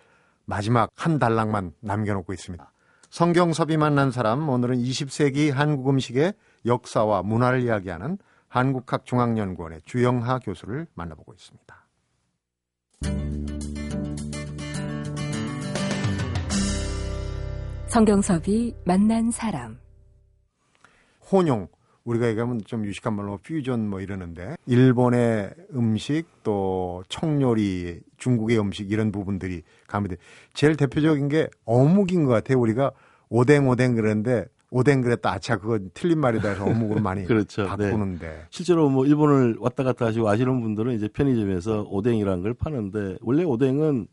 마지막 0.46 0.90
한 0.96 1.20
달락만 1.20 1.74
남겨놓고 1.80 2.34
있습니다. 2.34 2.72
성경섭이 3.10 3.78
만난 3.78 4.12
사람 4.12 4.50
오늘은 4.50 4.78
20세기 4.78 5.52
한국 5.52 5.90
음식의 5.90 6.34
역사와 6.66 7.22
문화를 7.22 7.62
이야기하는 7.62 8.18
한국학중앙연구원의 8.48 9.82
주영하 9.86 10.40
교수를 10.40 10.88
만나보고 10.94 11.34
있습니다. 11.34 11.83
성경섭이 17.94 18.74
만난 18.86 19.30
사람 19.30 19.78
혼용 21.32 21.68
우리가 22.06 22.28
얘기하면 22.30 22.62
좀 22.66 22.88
유식한 22.88 23.14
말로 23.16 23.38
퓨전 23.38 23.88
뭐 23.88 24.02
이러는데 24.02 24.56
일본의 24.66 25.52
음식 25.76 26.24
또 26.42 27.04
청요리 27.08 28.00
중국의 28.18 28.60
음식 28.60 28.92
이런 28.92 29.12
부분들이 29.12 29.62
가면 29.86 30.18
제일 30.56 30.76
대표적인 30.76 31.28
게 31.28 31.50
어묵인 31.66 32.26
것 32.26 32.32
같아요. 32.32 32.60
우리가 32.60 32.94
오뎅 33.30 33.70
오뎅 33.70 33.94
그러는데 33.94 34.46
오뎅 34.72 35.02
그랬다 35.02 35.32
아차 35.32 35.58
그건 35.58 35.92
틀린 35.94 36.18
말이다 36.18 36.50
해서 36.50 36.66
어묵으로 36.66 37.00
많이 37.00 37.26
그렇죠. 37.30 37.68
바꾸는데 37.68 38.28
네. 38.28 38.42
실제로 38.50 38.90
뭐 38.90 39.06
일본을 39.06 39.58
왔다 39.60 39.84
갔다 39.84 40.08
하시고 40.08 40.28
아시는 40.28 40.62
분들은 40.62 40.96
이제 40.96 41.08
편의점에서 41.10 41.84
오뎅이라는 41.92 42.42
걸 42.42 42.56
파는데 42.56 43.18
원래 43.22 43.44
오뎅은 43.44 44.08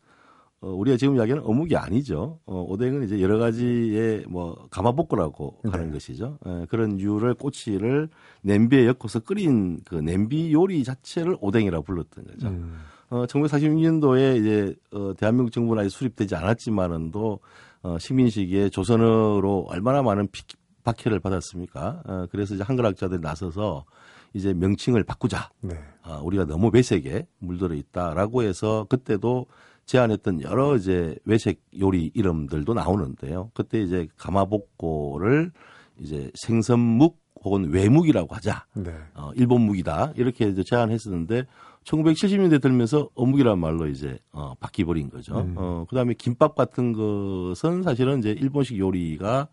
어, 0.61 0.69
우리가 0.69 0.95
지금 0.95 1.15
이야기하는 1.15 1.43
어묵이 1.43 1.75
아니죠. 1.75 2.39
어, 2.45 2.61
오뎅은 2.61 3.03
이제 3.03 3.19
여러 3.19 3.39
가지의 3.39 4.25
뭐 4.27 4.67
가마볶으라고 4.69 5.59
네. 5.63 5.71
하는 5.71 5.91
것이죠. 5.91 6.37
예, 6.45 6.67
그런 6.69 6.99
유를 6.99 7.33
꼬치를 7.33 8.09
냄비에 8.43 8.85
엮어서 8.85 9.21
끓인 9.21 9.79
그 9.83 9.95
냄비 9.95 10.53
요리 10.53 10.83
자체를 10.83 11.35
오뎅이라고 11.41 11.83
불렀던 11.83 12.25
거죠. 12.25 12.47
음. 12.47 12.77
어, 13.09 13.25
1946년도에 13.25 14.39
이제 14.39 14.75
어, 14.91 15.13
대한민국 15.17 15.51
정부는 15.51 15.83
아직 15.83 15.95
수립되지 15.95 16.35
않았지만은도 16.35 17.39
어, 17.81 17.97
식민 17.97 18.29
시기에 18.29 18.69
조선어로 18.69 19.65
얼마나 19.67 20.03
많은 20.03 20.27
피, 20.31 20.43
박해를 20.83 21.19
받았습니까? 21.19 22.03
어, 22.05 22.27
그래서 22.29 22.53
이제 22.53 22.63
한글학자들이 22.63 23.19
나서서 23.19 23.85
이제 24.33 24.53
명칭을 24.53 25.03
바꾸자. 25.03 25.49
네. 25.61 25.75
어, 26.03 26.21
우리가 26.23 26.45
너무 26.45 26.69
외색에 26.71 27.25
물들어 27.39 27.73
있다라고 27.73 28.43
해서 28.43 28.85
그때도 28.89 29.47
제안했던 29.85 30.41
여러 30.41 30.75
이제 30.75 31.15
외색 31.25 31.61
요리 31.79 32.11
이름들도 32.13 32.73
나오는데요. 32.73 33.51
그때 33.53 33.81
이제 33.81 34.07
가마복고를 34.17 35.51
이제 35.99 36.31
생선묵 36.35 37.21
혹은 37.43 37.71
외묵이라고 37.71 38.35
하자. 38.35 38.67
네. 38.75 38.93
어, 39.15 39.31
일본 39.35 39.63
묵이다. 39.63 40.13
이렇게 40.15 40.47
이제 40.47 40.63
제안했었는데 40.63 41.45
1970년대 41.83 42.61
들면서 42.61 43.09
어묵이라는 43.15 43.59
말로 43.59 43.87
이제 43.87 44.19
어, 44.31 44.53
바뀌어버린 44.59 45.09
거죠. 45.09 45.39
음. 45.39 45.55
어, 45.57 45.85
그 45.89 45.95
다음에 45.95 46.13
김밥 46.13 46.55
같은 46.55 46.93
것은 46.93 47.81
사실은 47.83 48.19
이제 48.19 48.29
일본식 48.29 48.77
요리가 48.77 49.47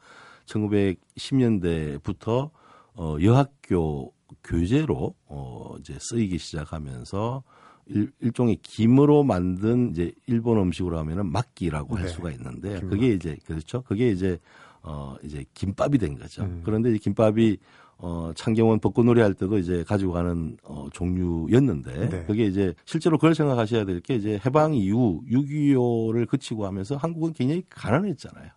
1910년대부터 0.47 2.51
어, 2.95 3.17
여학교 3.23 4.13
교재로 4.45 5.15
어, 5.27 5.75
이제 5.81 5.97
쓰이기 6.01 6.39
시작하면서 6.39 7.43
일, 7.89 8.11
일종의 8.21 8.59
김으로 8.63 9.23
만든 9.25 9.91
이제 9.91 10.13
일본 10.27 10.59
음식으로 10.59 10.99
하면은 10.99 11.31
막기라고 11.33 11.95
네. 11.97 12.03
할 12.03 12.11
수가 12.11 12.31
있는데 12.33 12.75
김밥. 12.81 12.91
그게 12.91 13.09
이제 13.13 13.37
그렇죠. 13.47 13.83
그게 13.83 14.11
이제 14.11 14.39
어 14.83 15.17
이제 15.23 15.45
김밥이 15.55 15.99
된 15.99 16.19
거죠. 16.19 16.43
음. 16.45 16.63
그런데 16.65 16.93
이 16.93 16.99
김밥이 16.99 17.57
어 17.99 18.31
창경원 18.37 18.79
벚꽃놀이 18.79 19.21
할 19.21 19.35
때도 19.35 19.59
이제 19.59 19.83
가지고 19.85 20.13
가는 20.13 20.57
어 20.63 20.87
종류였는데 20.93 22.09
네. 22.09 22.25
그게 22.27 22.47
이제 22.47 22.75
실제로 22.85 23.19
그걸 23.19 23.35
생각하셔야 23.35 23.85
될 23.85 24.01
게 24.01 24.15
이제 24.15 24.41
해방 24.47 24.75
이후 24.75 25.23
6.25를 25.29 26.27
그치고 26.29 26.67
하면서 26.67 26.97
한국은 26.97 27.33
굉장히 27.33 27.65
가난했잖아요. 27.71 28.51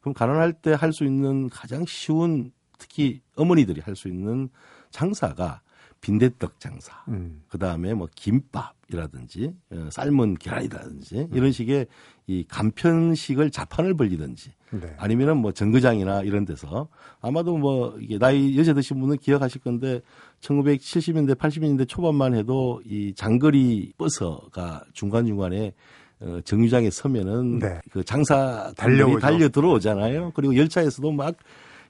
그럼 0.00 0.12
가난할 0.14 0.52
때 0.52 0.72
할 0.74 0.92
수 0.92 1.04
있는 1.04 1.48
가장 1.48 1.84
쉬운 1.86 2.50
특히 2.78 3.20
어머니들이 3.36 3.80
할 3.80 3.94
수 3.96 4.08
있는 4.08 4.48
장사가 4.90 5.62
빈대떡 6.02 6.60
장사, 6.60 6.92
음. 7.08 7.42
그 7.48 7.58
다음에 7.58 7.94
뭐 7.94 8.08
김밥이라든지 8.14 9.54
어, 9.70 9.88
삶은 9.90 10.34
계란이라든지 10.34 11.20
음. 11.20 11.28
이런 11.32 11.52
식의 11.52 11.86
이 12.26 12.44
간편식을 12.48 13.50
자판을 13.50 13.94
벌리든지 13.94 14.50
네. 14.72 14.94
아니면은 14.98 15.38
뭐 15.38 15.52
정거장이나 15.52 16.22
이런 16.22 16.44
데서 16.44 16.88
아마도 17.20 17.56
뭐 17.56 17.96
이게 18.00 18.18
나이 18.18 18.58
여자 18.58 18.74
드신 18.74 19.00
분은 19.00 19.18
기억하실 19.18 19.60
건데 19.60 20.00
1970년대 20.40 21.36
80년대 21.36 21.88
초반만 21.88 22.34
해도 22.34 22.82
이 22.84 23.14
장거리 23.14 23.92
버스가 23.96 24.84
중간 24.92 25.24
중간에 25.24 25.72
어, 26.20 26.40
정류장에 26.44 26.90
서면은 26.90 27.60
네. 27.60 27.80
그 27.92 28.02
장사 28.02 28.72
달려 28.76 29.18
달려 29.20 29.48
들어오잖아요. 29.48 30.32
그리고 30.34 30.56
열차에서도 30.56 31.12
막 31.12 31.36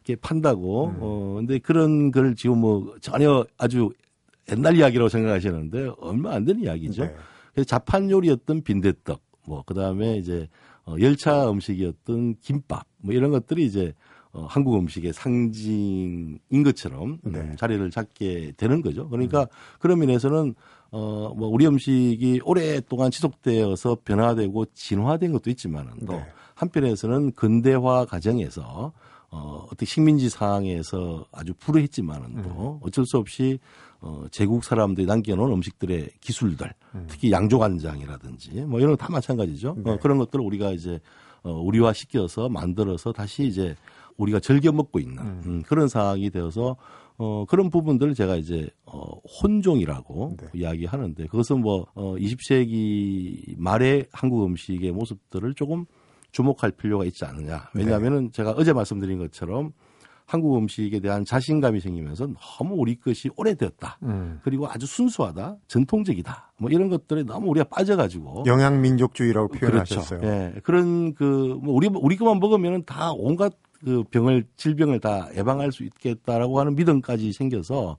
이렇게 0.04 0.20
판다고. 0.20 0.86
음. 0.88 0.96
어, 1.00 1.34
근데 1.36 1.58
그런 1.58 2.10
걸 2.10 2.34
지금 2.34 2.58
뭐 2.58 2.94
전혀 3.00 3.44
아주 3.56 3.90
옛날 4.50 4.76
이야기라고 4.76 5.08
생각하시는데 5.08 5.92
얼마 5.98 6.32
안 6.32 6.44
되는 6.44 6.62
이야기죠. 6.62 7.04
네. 7.04 7.14
그래서 7.52 7.66
자판 7.66 8.10
요리였던 8.10 8.62
빈대떡, 8.62 9.20
뭐, 9.46 9.62
그 9.66 9.74
다음에 9.74 10.16
이제 10.16 10.48
어, 10.84 10.96
열차 11.00 11.50
음식이었던 11.50 12.36
김밥, 12.40 12.86
뭐 12.98 13.14
이런 13.14 13.30
것들이 13.30 13.64
이제 13.64 13.94
어, 14.32 14.46
한국 14.48 14.78
음식의 14.78 15.12
상징인 15.12 16.38
것처럼 16.64 17.18
음, 17.26 17.32
네. 17.32 17.56
자리를 17.56 17.90
잡게 17.90 18.52
되는 18.56 18.80
거죠. 18.80 19.08
그러니까 19.08 19.42
음. 19.42 19.46
그런 19.78 19.98
면에서는 19.98 20.54
어, 20.90 21.34
뭐 21.36 21.48
우리 21.48 21.66
음식이 21.66 22.40
오랫동안 22.44 23.10
지속되어서 23.10 23.98
변화되고 24.04 24.66
진화된 24.74 25.32
것도 25.32 25.50
있지만은 25.50 25.92
또 26.06 26.14
네. 26.14 26.26
한편에서는 26.54 27.32
근대화 27.32 28.06
과정에서 28.06 28.92
어, 29.32 29.64
어떻게 29.66 29.86
식민지 29.86 30.28
상황에서 30.28 31.24
아주 31.32 31.54
불우했지만은 31.58 32.42
또 32.42 32.78
음. 32.82 32.86
어쩔 32.86 33.06
수 33.06 33.16
없이 33.16 33.58
어, 34.00 34.24
제국 34.30 34.62
사람들이 34.62 35.06
남겨놓은 35.06 35.50
음식들의 35.52 36.10
기술들, 36.20 36.70
음. 36.94 37.06
특히 37.08 37.32
양조간장이라든지 37.32 38.50
뭐 38.66 38.78
이런 38.78 38.92
거 38.92 38.96
다 38.96 39.10
마찬가지죠. 39.10 39.70
어, 39.70 39.76
네. 39.82 39.90
어, 39.92 39.98
그런 39.98 40.18
것들을 40.18 40.44
우리가 40.44 40.72
이제 40.72 41.00
어, 41.42 41.50
우리화 41.50 41.92
시켜서 41.94 42.48
만들어서 42.50 43.12
다시 43.12 43.44
이제 43.44 43.74
우리가 44.18 44.38
즐겨 44.38 44.70
먹고 44.70 45.00
있는 45.00 45.18
음. 45.18 45.42
음, 45.46 45.62
그런 45.66 45.88
상황이 45.88 46.28
되어서 46.30 46.76
어, 47.16 47.44
그런 47.48 47.70
부분들을 47.70 48.14
제가 48.14 48.36
이제 48.36 48.68
어, 48.84 49.18
혼종이라고 49.42 50.36
네. 50.40 50.48
이야기하는데 50.54 51.26
그것은 51.28 51.62
뭐 51.62 51.86
어, 51.94 52.16
20세기 52.16 53.54
말의 53.56 54.06
한국 54.12 54.44
음식의 54.44 54.92
모습들을 54.92 55.54
조금 55.54 55.86
주목할 56.32 56.72
필요가 56.72 57.04
있지 57.04 57.24
않느냐. 57.24 57.68
왜냐하면은 57.74 58.24
네. 58.26 58.30
제가 58.32 58.52
어제 58.52 58.72
말씀드린 58.72 59.18
것처럼 59.18 59.72
한국 60.24 60.56
음식에 60.56 61.00
대한 61.00 61.24
자신감이 61.26 61.80
생기면서 61.80 62.26
너무 62.58 62.74
우리 62.76 62.98
것이 62.98 63.28
오래되었다. 63.36 63.98
음. 64.04 64.40
그리고 64.42 64.66
아주 64.66 64.86
순수하다, 64.86 65.56
전통적이다. 65.68 66.52
뭐 66.58 66.70
이런 66.70 66.88
것들에 66.88 67.24
너무 67.24 67.48
우리가 67.50 67.64
빠져가지고 67.68 68.44
영양 68.46 68.80
민족주의라고 68.80 69.48
그렇죠. 69.48 69.66
표현하셨어요. 69.66 70.20
그렇죠. 70.20 70.34
예, 70.34 70.60
그런 70.62 71.14
그 71.14 71.58
뭐 71.62 71.74
우리 71.74 71.88
우리 71.92 72.16
것만 72.16 72.38
먹으면은 72.40 72.84
다 72.86 73.12
온갖 73.14 73.52
그 73.84 74.04
병을 74.10 74.44
질병을 74.56 75.00
다 75.00 75.28
예방할 75.36 75.72
수 75.72 75.82
있겠다라고 75.82 76.58
하는 76.60 76.76
믿음까지 76.76 77.32
생겨서 77.32 77.98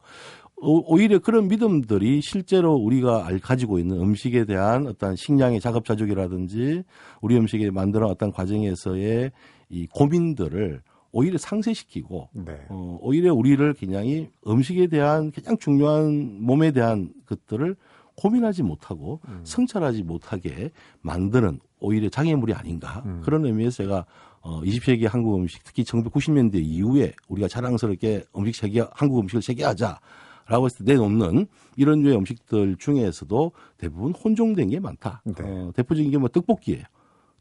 오히려 0.64 1.20
그런 1.20 1.48
믿음들이 1.48 2.22
실제로 2.22 2.74
우리가 2.74 3.28
가지고 3.42 3.80
있는 3.80 4.00
음식에 4.00 4.46
대한 4.46 4.88
어떤 4.88 5.16
식량의 5.16 5.60
자급자족이라든지 5.60 6.84
우리 7.22 7.38
음식에 7.38 7.70
만드는 7.70 8.08
어떤 8.08 8.32
과정에서의 8.32 9.32
이 9.70 9.88
고민들을 9.88 10.82
오히려 11.12 11.38
상쇄시키고 11.38 12.30
네. 12.34 12.54
어, 12.70 12.98
오히려 13.02 13.34
우리를 13.34 13.74
굉장히 13.74 14.30
음식에 14.48 14.88
대한 14.88 15.32
가장 15.32 15.58
중요한 15.58 16.42
몸에 16.42 16.72
대한 16.72 17.14
것들을 17.28 17.76
고민하지 18.16 18.64
못하고 18.64 19.20
음. 19.28 19.42
성찰하지 19.44 20.04
못하게 20.04 20.72
만드는 21.02 21.60
오히려 21.80 22.10
장애물이 22.10 22.54
아닌가 22.54 23.04
음. 23.06 23.22
그런 23.24 23.46
의미에서 23.46 23.84
제가 23.84 24.06
어 24.42 24.62
20세기 24.62 25.08
한국 25.08 25.36
음식 25.36 25.64
특히 25.64 25.84
1990년대 25.84 26.56
이후에 26.56 27.14
우리가 27.28 27.48
자랑스럽게 27.48 28.24
음식 28.36 28.56
세계 28.56 28.84
한국 28.92 29.20
음식을 29.20 29.42
세계하자 29.42 30.00
라고 30.48 30.66
해서 30.66 30.84
내놓는 30.84 31.48
이런 31.78 32.02
류의 32.02 32.18
음식들 32.18 32.76
중에서도 32.78 33.52
대부분 33.78 34.12
혼종된 34.12 34.70
게 34.70 34.80
많다. 34.80 35.22
네. 35.26 35.34
어, 35.40 35.72
대표적인 35.76 36.12
게 36.12 36.18
뭐 36.18 36.30
떡볶이예요. 36.30 36.84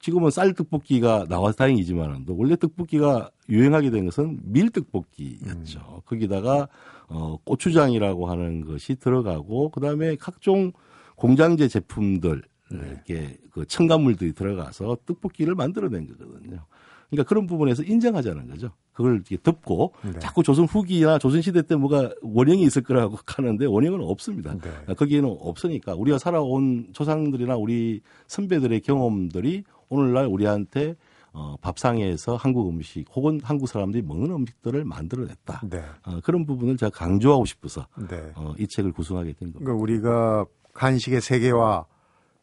지금은 0.01 0.31
쌀 0.31 0.53
떡볶이가 0.55 1.27
나와서 1.29 1.57
다행이지만 1.59 2.25
원래 2.29 2.57
떡볶이가 2.57 3.31
유행하게 3.49 3.91
된 3.91 4.05
것은 4.05 4.41
밀 4.43 4.71
떡볶이였죠. 4.71 5.79
음. 5.79 6.01
거기다가 6.05 6.69
어 7.09 7.37
고추장이라고 7.45 8.29
하는 8.29 8.65
것이 8.65 8.97
들어가고 8.97 9.69
그다음에 9.69 10.17
각종 10.17 10.73
공장제 11.15 11.69
제품들 11.69 12.43
네. 12.73 12.79
이렇게 12.79 13.37
그 13.53 13.65
첨가물들이 13.67 14.33
들어가서 14.33 14.97
떡볶이를 15.07 15.55
만들어낸 15.55 16.09
거거든요. 16.09 16.65
그러니까 17.13 17.29
그런 17.29 17.47
부분에서 17.47 17.83
인정하자는 17.83 18.49
거죠. 18.49 18.71
그걸 18.95 19.17
이렇게 19.17 19.37
덮고 19.43 19.93
네. 20.03 20.19
자꾸 20.19 20.43
조선 20.43 20.65
후기나 20.65 21.19
조선 21.19 21.43
시대 21.43 21.61
때 21.61 21.77
뭐가 21.77 22.11
원형이 22.23 22.63
있을 22.63 22.83
거라고 22.83 23.19
하는데 23.27 23.67
원형은 23.67 24.01
없습니다. 24.01 24.55
네. 24.57 24.95
거기에는 24.95 25.37
없으니까 25.39 25.95
우리가 25.95 26.17
살아온 26.17 26.89
조상들이나 26.95 27.57
우리 27.57 28.01
선배들의 28.29 28.81
경험들이 28.81 29.65
오늘날 29.91 30.25
우리한테 30.27 30.95
어, 31.35 31.57
밥상에서 31.61 32.37
한국 32.37 32.71
음식 32.71 33.05
혹은 33.15 33.41
한국 33.43 33.67
사람들이 33.67 34.03
먹는 34.03 34.31
음식들을 34.31 34.83
만들어냈다. 34.87 35.63
네. 35.69 35.83
어, 36.07 36.21
그런 36.25 36.47
부분을 36.47 36.79
제가 36.79 36.89
강조하고 36.91 37.45
싶어서 37.45 37.87
네. 38.09 38.33
어, 38.37 38.55
이 38.59 38.67
책을 38.67 38.93
구성하게 38.93 39.35
된 39.35 39.53
겁니다. 39.53 39.59
그러니까 39.61 39.83
우리가 39.83 40.47
간식의 40.73 41.21
세계와 41.21 41.85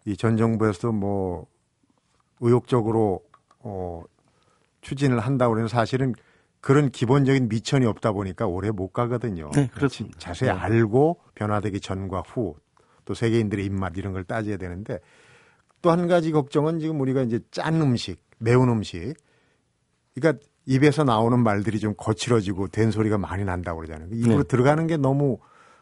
이 0.05 0.15
전 0.15 0.37
정부에서도 0.37 0.91
뭐 0.91 1.47
의욕적으로 2.39 3.21
어, 3.59 4.03
추진을 4.81 5.19
한다고 5.19 5.53
그러면 5.53 5.67
사실은 5.67 6.13
그런 6.61 6.89
기본적인 6.89 7.47
미천이 7.49 7.85
없다 7.85 8.11
보니까 8.11 8.45
오래 8.47 8.69
못 8.71 8.89
가거든요. 8.89 9.49
네, 9.53 9.67
그렇습니다. 9.73 10.19
자세히 10.19 10.51
네. 10.51 10.57
알고 10.57 11.19
변화되기 11.35 11.79
전과 11.79 12.23
후 12.27 12.55
또 13.09 13.15
세계인들의 13.15 13.65
입맛 13.65 13.97
이런 13.97 14.13
걸 14.13 14.23
따져야 14.23 14.57
되는데 14.57 14.99
또 15.81 15.89
한 15.89 16.07
가지 16.07 16.31
걱정은 16.31 16.77
지금 16.77 17.01
우리가 17.01 17.23
이제 17.23 17.39
짠 17.49 17.81
음식, 17.81 18.21
매운 18.37 18.69
음식 18.69 19.15
그러니까 20.13 20.45
입에서 20.67 21.03
나오는 21.03 21.41
말들이 21.41 21.79
좀 21.79 21.95
거칠어지고 21.97 22.67
된 22.67 22.91
소리가 22.91 23.17
많이 23.17 23.43
난다고 23.43 23.79
그러잖아요. 23.79 24.09
입으로 24.11 24.43
네. 24.43 24.47
들어가는 24.47 24.85
게 24.85 24.97
너무 24.97 25.39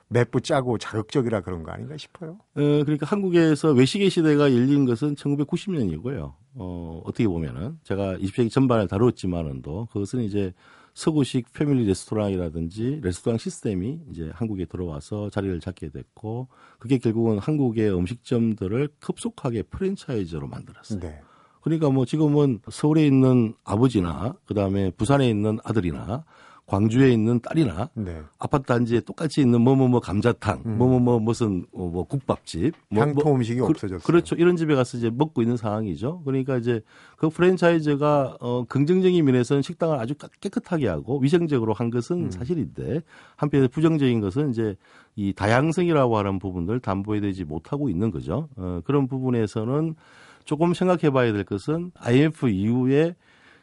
맵고 0.09 0.39
짜고 0.39 0.77
자극적이라 0.77 1.41
그런 1.41 1.63
거 1.63 1.71
아닌가 1.71 1.97
싶어요. 1.97 2.39
어, 2.55 2.61
그러니까 2.61 3.05
한국에서 3.05 3.71
외식의 3.71 4.09
시대가 4.09 4.51
열린 4.53 4.85
것은 4.85 5.15
1990년이고요. 5.15 6.33
어, 6.55 7.01
어떻게 7.05 7.27
보면은 7.27 7.77
제가 7.83 8.17
20세기 8.17 8.49
전반에 8.51 8.87
다뤘지만은도 8.87 9.87
그것은 9.91 10.21
이제 10.21 10.53
서구식 10.93 11.53
패밀리 11.53 11.85
레스토랑이라든지 11.85 13.01
레스토랑 13.03 13.37
시스템이 13.37 13.99
이제 14.09 14.31
한국에 14.33 14.65
들어와서 14.65 15.29
자리를 15.29 15.59
잡게 15.59 15.89
됐고 15.89 16.47
그게 16.79 16.97
결국은 16.97 17.37
한국의 17.37 17.93
음식점들을 17.93 18.89
급속하게 18.99 19.63
프랜차이즈로 19.63 20.47
만들었어요. 20.47 20.99
네. 20.99 21.21
그러니까 21.61 21.89
뭐 21.89 22.05
지금은 22.05 22.61
서울에 22.71 23.05
있는 23.05 23.53
아버지나 23.63 24.37
그다음에 24.45 24.89
부산에 24.91 25.29
있는 25.29 25.59
아들이나 25.63 26.23
광주에 26.67 27.11
있는 27.13 27.39
딸이나 27.39 27.89
네. 27.93 28.21
아파트 28.39 28.65
단지에 28.65 28.99
똑같이 28.99 29.39
있는 29.39 29.61
뭐뭐뭐 29.61 29.87
뭐 29.87 29.99
감자탕, 30.01 30.63
음. 30.65 30.77
뭐뭐뭐 30.77 30.99
뭐 30.99 31.19
무슨 31.19 31.65
어, 31.71 31.87
뭐 31.87 32.03
국밥집, 32.03 32.73
뭐, 32.89 33.01
향토 33.01 33.23
뭐, 33.23 33.35
음식이 33.35 33.59
그, 33.61 33.65
없어졌어요. 33.67 33.99
그렇죠. 34.05 34.35
이런 34.35 34.57
집에 34.57 34.75
가서 34.75 34.97
이제 34.97 35.09
먹고 35.09 35.41
있는 35.41 35.55
상황이죠. 35.55 36.23
그러니까 36.25 36.57
이제 36.57 36.81
그 37.15 37.29
프랜차이즈가 37.29 38.37
어 38.41 38.65
긍정적인 38.67 39.23
면에서는 39.23 39.61
식당을 39.61 39.97
아주 39.97 40.13
깨끗하게 40.41 40.89
하고 40.89 41.19
위생적으로 41.19 41.71
한 41.71 41.89
것은 41.89 42.25
음. 42.25 42.31
사실인데 42.31 43.01
한편에 43.37 43.69
부정적인 43.69 44.19
것은 44.19 44.49
이제 44.49 44.75
이 45.15 45.31
다양성이라고 45.31 46.17
하는 46.17 46.37
부분들 46.37 46.81
담보해 46.81 47.21
되지 47.21 47.45
못하고 47.45 47.89
있는 47.89 48.11
거죠. 48.11 48.49
어 48.57 48.81
그런 48.83 49.07
부분에서는 49.07 49.95
조금 50.43 50.73
생각해 50.73 51.11
봐야 51.11 51.31
될 51.31 51.45
것은 51.45 51.91
IMF 51.95 52.49
이후에 52.49 53.15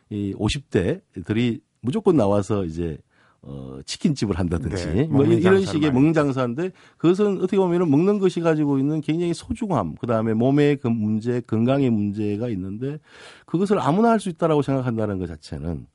이 0.09 0.33
50대들이 0.39 1.61
무조건 1.85 2.17
나와서 2.17 2.65
이제 2.65 2.99
어, 3.43 3.79
치킨집을 3.85 4.39
한다든지 4.39 4.87
네, 4.87 5.05
뭐 5.05 5.23
이런 5.27 5.67
식의 5.67 5.93
먹는 5.93 6.15
장사인데 6.15 6.71
그것은 6.97 7.37
어떻게 7.39 7.59
보면은 7.59 7.91
먹는 7.91 8.19
것이 8.19 8.41
가지고 8.41 8.79
있는 8.79 9.03
굉장히 9.03 9.35
소중함 9.35 9.97
그다음에 9.97 10.33
몸의 10.33 10.77
그 10.77 10.89
문제 10.89 11.43
건강의 11.43 11.91
문제가 11.91 12.49
있는데 12.49 12.99
그것을 13.45 13.79
아무나 13.81 14.11
할 14.11 14.19
수 14.19 14.31
있다라고 14.31 14.63
생각한다는 14.63 15.19
것 15.19 15.27
자체는 15.27 15.87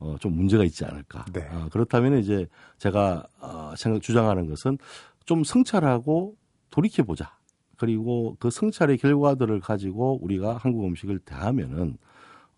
어, 0.00 0.16
좀 0.18 0.32
문제가 0.34 0.64
있지 0.64 0.84
않을까. 0.84 1.24
네. 1.32 1.48
어, 1.52 1.68
그렇다면 1.70 2.18
이제 2.18 2.48
제가 2.78 3.24
어, 3.40 3.72
생각 3.76 4.02
주장하는 4.02 4.48
것은 4.48 4.76
좀 5.24 5.44
성찰하고 5.44 6.34
돌이켜 6.70 7.04
보자. 7.04 7.36
그리고 7.76 8.36
그 8.40 8.50
성찰의 8.50 8.98
결과들을 8.98 9.60
가지고 9.60 10.18
우리가 10.22 10.56
한국 10.56 10.84
음식을 10.86 11.20
대하면은 11.20 11.98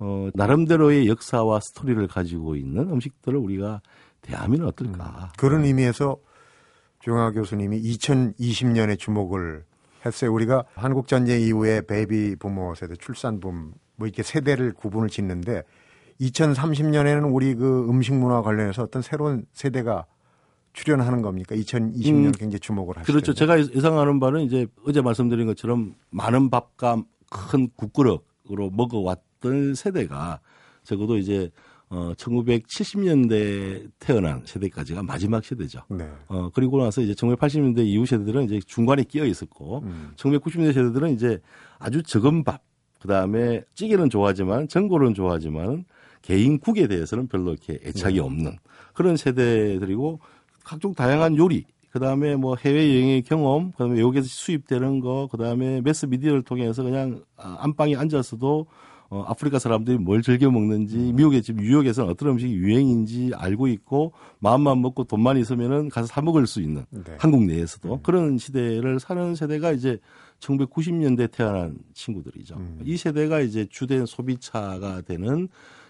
어, 0.01 0.29
나름대로의 0.35 1.09
역사와 1.09 1.61
스토리를 1.61 2.07
가지고 2.09 2.57
있는 2.57 2.91
음식들을 2.91 3.39
우리가 3.39 3.81
대하면 4.21 4.65
어떨까. 4.65 5.05
음, 5.05 5.29
그런 5.37 5.65
의미에서 5.65 6.17
주영하 7.01 7.33
교수님이 7.33 7.81
2020년에 7.83 8.99
주목을 8.99 9.65
했어요. 10.07 10.33
우리가 10.33 10.65
한국 10.75 11.09
전쟁 11.09 11.41
이후에 11.41 11.83
베이비 11.83 12.37
부머 12.37 12.75
세대, 12.75 12.95
출산붐 12.97 13.73
뭐 13.97 14.07
이렇게 14.07 14.23
세대를 14.23 14.73
구분을 14.75 15.09
짓는데 15.09 15.63
2030년에는 16.21 17.33
우리 17.33 17.55
그 17.55 17.89
음식 17.89 18.15
문화 18.15 18.43
관련해서 18.43 18.83
어떤 18.83 19.03
새로운 19.03 19.47
세대가 19.53 20.07
출현하는 20.73 21.23
겁니까? 21.23 21.57
2020년 21.57 22.27
음, 22.27 22.33
굉장히 22.33 22.61
주목을 22.61 22.99
하시죠. 22.99 23.13
그렇죠. 23.13 23.35
제가 23.35 23.59
예상하는 23.59 24.21
바는 24.21 24.43
이제 24.43 24.67
어제 24.87 25.01
말씀드린 25.01 25.47
것처럼 25.47 25.95
많은 26.11 26.51
밥과 26.51 27.03
큰 27.31 27.69
국그릇으로 27.77 28.71
먹어왔 28.73 29.28
어떤 29.39 29.75
세대가 29.75 30.41
적어도 30.83 31.17
이제 31.17 31.51
어 31.91 32.13
1970년대 32.17 33.91
태어난 33.99 34.43
세대까지가 34.45 35.03
마지막 35.03 35.43
세대죠. 35.43 35.81
네. 35.89 36.07
어 36.27 36.51
그리고 36.53 36.83
나서 36.83 37.01
이제 37.01 37.15
1980년대 37.15 37.87
이후 37.87 38.05
세대들은 38.05 38.45
이제 38.45 38.61
중간에 38.67 39.05
끼어 39.05 39.25
있었고 39.25 39.81
음. 39.85 40.13
1990년대 40.17 40.75
세대들은 40.75 41.15
이제 41.15 41.41
아주 41.79 42.03
적은 42.03 42.45
밥 42.45 42.63
그다음에 43.01 43.63
찌개는 43.75 44.11
좋아하지만 44.11 44.69
전골은 44.69 45.15
좋아하지만 45.15 45.85
개인 46.21 46.59
국에 46.59 46.89
대해서는 46.89 47.29
별로 47.29 47.53
이렇게 47.53 47.79
애착이 47.83 48.17
네. 48.17 48.21
없는 48.21 48.59
그런 48.93 49.17
세대들이고 49.17 50.21
각종 50.65 50.95
다양한 50.95 51.37
요리 51.39 51.65
그다음에 51.91 52.37
뭐 52.37 52.57
해외 52.57 52.95
여행의 52.95 53.23
경험, 53.23 53.73
그다음에 53.73 54.01
여기에서 54.01 54.29
수입되는 54.29 55.01
거, 55.01 55.27
그다음에 55.31 55.81
매스 55.81 56.07
미디어를 56.07 56.43
통해서 56.43 56.83
그냥 56.83 57.23
아, 57.37 57.57
안방에 57.61 57.97
앉아서도 57.97 58.67
어, 59.11 59.25
아프리카 59.27 59.59
사람들이 59.59 59.97
뭘 59.97 60.21
즐겨 60.21 60.51
먹는지, 60.51 60.97
음. 60.97 61.17
미국에 61.17 61.41
지금 61.41 61.63
뉴욕에서는 61.63 62.11
어떤 62.11 62.31
음식이 62.31 62.53
유행인지 62.53 63.33
알고 63.35 63.69
있고, 63.69 64.13
마음만 64.41 64.83
먹고 64.83 65.05
돈만 65.05 65.39
있으면은 65.39 65.89
가서 65.89 66.07
사 66.07 66.21
먹을 66.21 66.47
수 66.47 66.61
있는 66.61 66.85
네. 66.91 67.17
한국 67.19 67.45
내에서도 67.45 67.95
음. 67.95 68.03
그런 68.03 68.37
시대를 68.37 69.01
사는 69.01 69.35
세대가 69.35 69.73
이제 69.73 69.99
1990년대 70.41 71.31
태어난 71.31 71.79
친구들이죠. 71.95 72.57
음. 72.57 72.81
이 72.85 72.97
세대가 72.97 73.41
이제 73.41 73.67
주된 73.71 74.05
소비차가 74.05 75.01
되는 75.01 75.49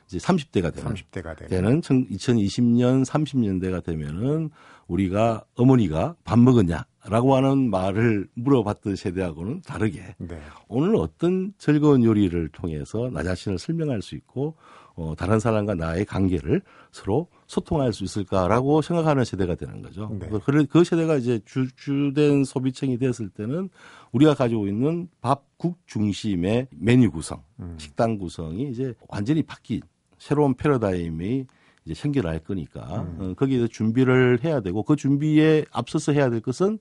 이제 0.08 0.18
30대가 0.18 0.74
되는 0.74 0.94
30대가 0.94 1.36
되는 1.36 1.80
2020년 1.82 3.04
30년대가 3.04 3.84
되면은 3.84 4.50
우리가 4.86 5.44
어머니가 5.54 6.16
밥 6.24 6.38
먹었냐라고 6.38 7.36
하는 7.36 7.68
말을 7.68 8.26
물어봤던 8.34 8.96
세대하고는 8.96 9.60
다르게 9.66 10.14
네. 10.16 10.40
오늘 10.66 10.96
어떤 10.96 11.52
즐거운 11.58 12.04
요리를 12.04 12.48
통해서 12.48 13.10
나 13.12 13.22
자신을 13.22 13.58
설명할 13.58 14.00
수 14.00 14.14
있고 14.14 14.54
어, 14.98 15.14
다른 15.16 15.38
사람과 15.38 15.74
나의 15.74 16.04
관계를 16.06 16.60
서로 16.90 17.28
소통할 17.46 17.92
수 17.92 18.02
있을까라고 18.02 18.82
생각하는 18.82 19.24
세대가 19.24 19.54
되는 19.54 19.80
거죠. 19.80 20.10
네. 20.18 20.28
그, 20.28 20.66
그 20.66 20.84
세대가 20.84 21.16
이제 21.16 21.38
주, 21.44 21.68
주된 21.76 22.42
소비층이 22.42 22.98
됐을 22.98 23.28
때는 23.28 23.68
우리가 24.10 24.34
가지고 24.34 24.66
있는 24.66 25.08
밥, 25.20 25.44
국 25.56 25.78
중심의 25.86 26.68
메뉴 26.72 27.12
구성, 27.12 27.42
음. 27.60 27.76
식당 27.78 28.18
구성이 28.18 28.70
이제 28.70 28.92
완전히 29.08 29.42
바뀐 29.42 29.80
새로운 30.18 30.54
패러다임이 30.54 31.46
이제 31.84 31.94
생겨날 31.94 32.40
거니까 32.40 33.00
음. 33.00 33.16
어, 33.20 33.34
거기에 33.34 33.66
준비를 33.68 34.44
해야 34.44 34.60
되고 34.60 34.82
그 34.82 34.96
준비에 34.96 35.64
앞서서 35.72 36.12
해야 36.12 36.28
될 36.28 36.40
것은 36.40 36.78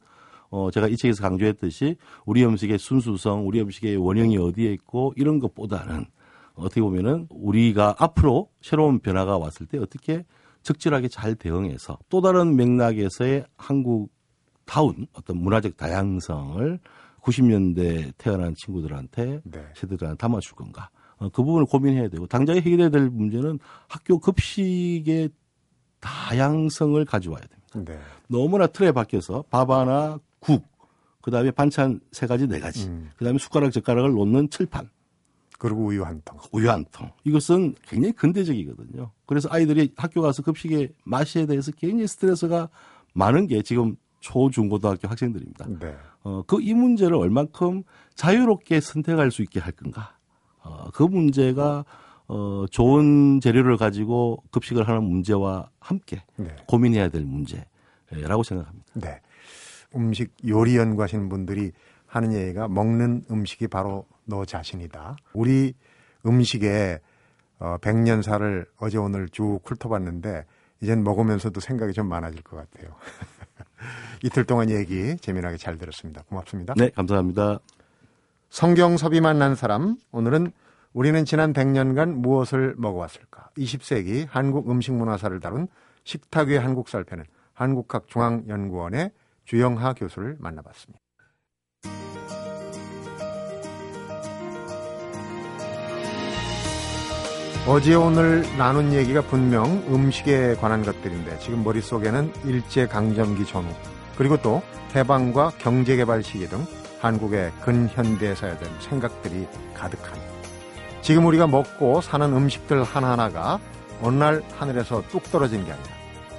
어 0.49 0.71
제가 0.71 0.87
이 0.87 0.95
책에서 0.95 1.21
강조했듯이 1.23 1.97
우리 2.25 2.45
음식의 2.45 2.77
순수성, 2.77 3.47
우리 3.47 3.61
음식의 3.61 3.97
원형이 3.97 4.37
어디에 4.37 4.71
있고 4.73 5.13
이런 5.17 5.39
것보다는 5.39 6.05
어떻게 6.55 6.81
보면은 6.81 7.27
우리가 7.29 7.95
앞으로 7.99 8.49
새로운 8.61 8.99
변화가 8.99 9.37
왔을 9.37 9.65
때 9.65 9.77
어떻게 9.77 10.25
적절하게 10.63 11.07
잘 11.07 11.35
대응해서 11.35 11.97
또 12.09 12.21
다른 12.21 12.55
맥락에서의 12.55 13.45
한국다운 13.57 15.07
어떤 15.13 15.37
문화적 15.37 15.77
다양성을 15.77 16.79
90년대 17.21 18.13
태어난 18.17 18.55
친구들한테 18.55 19.41
네. 19.43 19.65
세대들한테 19.75 20.17
담아줄 20.17 20.55
건가? 20.55 20.89
어, 21.19 21.29
그 21.29 21.43
부분을 21.43 21.65
고민해야 21.65 22.09
되고 22.09 22.27
당장에 22.27 22.61
해결해야 22.61 22.89
될 22.89 23.09
문제는 23.09 23.59
학교 23.87 24.19
급식의 24.19 25.29
다양성을 25.99 27.03
가져와야 27.05 27.41
됩니다. 27.41 27.93
네. 27.93 27.99
너무나 28.27 28.67
틀에 28.67 28.91
박혀서 28.91 29.45
밥 29.49 29.69
하나 29.69 30.19
국, 30.39 30.65
그 31.21 31.31
다음에 31.31 31.51
반찬 31.51 31.99
세 32.11 32.27
가지 32.27 32.47
네 32.47 32.59
가지, 32.59 32.87
음. 32.87 33.09
그 33.17 33.25
다음에 33.25 33.37
숟가락 33.39 33.71
젓가락을 33.71 34.11
놓는 34.11 34.49
칠판. 34.49 34.89
그리고 35.59 35.85
우유 35.85 36.03
한 36.05 36.21
통. 36.23 36.37
우유 36.51 36.69
한 36.69 36.85
통. 36.91 37.09
이것은 37.23 37.73
굉장히 37.87 38.13
근대적이거든요. 38.13 39.11
그래서 39.25 39.49
아이들이 39.51 39.91
학교 39.97 40.21
가서 40.21 40.43
급식의 40.43 40.93
맛에 41.03 41.47
대해서 41.47 41.71
굉장히 41.71 42.05
스트레스가 42.07 42.69
많은 43.13 43.47
게 43.47 43.63
지금 43.63 43.95
초, 44.19 44.51
중, 44.51 44.69
고등학교 44.69 45.07
학생들입니다. 45.07 45.65
네. 45.79 45.95
어, 46.23 46.43
그 46.43 46.59
이 46.61 46.73
문제를 46.75 47.15
얼만큼 47.15 47.83
자유롭게 48.13 48.81
선택할 48.81 49.31
수 49.31 49.41
있게 49.41 49.59
할 49.59 49.71
건가. 49.71 50.16
어, 50.67 50.89
그 50.93 51.03
문제가 51.03 51.85
어, 52.27 52.65
좋은 52.69 53.39
재료를 53.39 53.77
가지고 53.77 54.43
급식을 54.51 54.87
하는 54.87 55.03
문제와 55.03 55.69
함께 55.79 56.21
네. 56.35 56.55
고민해야 56.67 57.09
될 57.09 57.23
문제라고 57.23 58.43
생각합니다. 58.43 58.85
네. 58.95 59.21
음식 59.95 60.33
요리 60.45 60.75
연구하시는 60.75 61.29
분들이 61.29 61.71
하는 62.05 62.33
얘기가 62.33 62.67
먹는 62.67 63.25
음식이 63.31 63.67
바로 63.67 64.05
너 64.25 64.43
자신이다. 64.45 65.17
우리 65.33 65.73
음식에 66.25 66.99
어, 67.59 67.77
백년사를 67.81 68.65
어제 68.77 68.97
오늘 68.97 69.29
쭉 69.29 69.61
훑어봤는데 69.63 70.45
이젠 70.81 71.03
먹으면서도 71.03 71.59
생각이 71.59 71.93
좀 71.93 72.07
많아질 72.07 72.41
것 72.43 72.57
같아요. 72.57 72.93
이틀 74.23 74.43
동안 74.43 74.69
얘기 74.69 75.17
재미나게 75.17 75.57
잘 75.57 75.77
들었습니다. 75.77 76.23
고맙습니다. 76.23 76.73
네, 76.77 76.89
감사합니다. 76.89 77.59
성경섭이 78.49 79.21
만 79.21 79.39
난 79.39 79.55
사람 79.55 79.97
오늘은 80.11 80.51
우리는 80.93 81.25
지난 81.25 81.53
100년간 81.53 82.13
무엇을 82.13 82.75
먹어왔을까? 82.77 83.49
20세기 83.57 84.25
한국 84.29 84.69
음식 84.71 84.93
문화사를 84.93 85.39
다룬 85.39 85.67
식탁 86.03 86.47
위의 86.47 86.59
한국 86.59 86.89
살펴는 86.89 87.25
한국학중앙연구원의 87.53 89.11
주영하 89.45 89.93
교수를 89.93 90.37
만나봤습니다. 90.39 90.99
어제 97.67 97.95
오늘 97.95 98.43
나눈 98.57 98.93
얘기가 98.93 99.21
분명 99.23 99.65
음식에 99.89 100.55
관한 100.55 100.83
것들인데 100.83 101.37
지금 101.39 101.63
머릿속에는 101.65 102.31
일제강점기 102.45 103.45
전후 103.45 103.69
그리고 104.17 104.37
또 104.41 104.61
해방과 104.95 105.51
경제개발 105.59 106.23
시기 106.23 106.47
등 106.47 106.59
한국의 106.99 107.51
근현대사에 107.61 108.57
대한 108.57 108.81
생각들이 108.81 109.47
가득한 109.73 110.19
지금 111.01 111.25
우리가 111.25 111.47
먹고 111.47 112.01
사는 112.01 112.33
음식들 112.33 112.83
하나하나가 112.83 113.59
어느 114.01 114.15
날 114.15 114.43
하늘에서 114.57 115.03
뚝 115.09 115.23
떨어진 115.31 115.65
게 115.65 115.71
아니라 115.71 115.89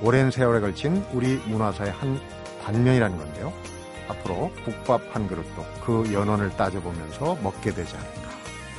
오랜 0.02 0.30
세월에 0.30 0.60
걸친 0.60 1.04
우리 1.12 1.36
문화사의 1.46 1.90
한 1.92 2.20
단면이라는 2.62 3.16
건데요. 3.16 3.52
앞으로 4.08 4.50
국밥 4.64 5.00
한 5.12 5.26
그릇도 5.26 5.64
그 5.84 6.12
연원을 6.12 6.50
따져보면서 6.50 7.38
먹게 7.42 7.72
되지 7.72 7.96
않을까 7.96 8.28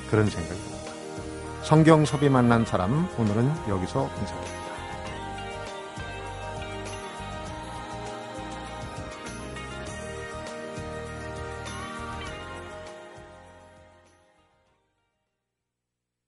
그런 0.10 0.28
생각이 0.28 0.60
듭니다. 0.60 0.92
성경섭이 1.64 2.30
만난 2.30 2.66
사람 2.66 3.08
오늘은 3.18 3.52
여기서 3.68 4.10
인사드립니다. 4.20 4.59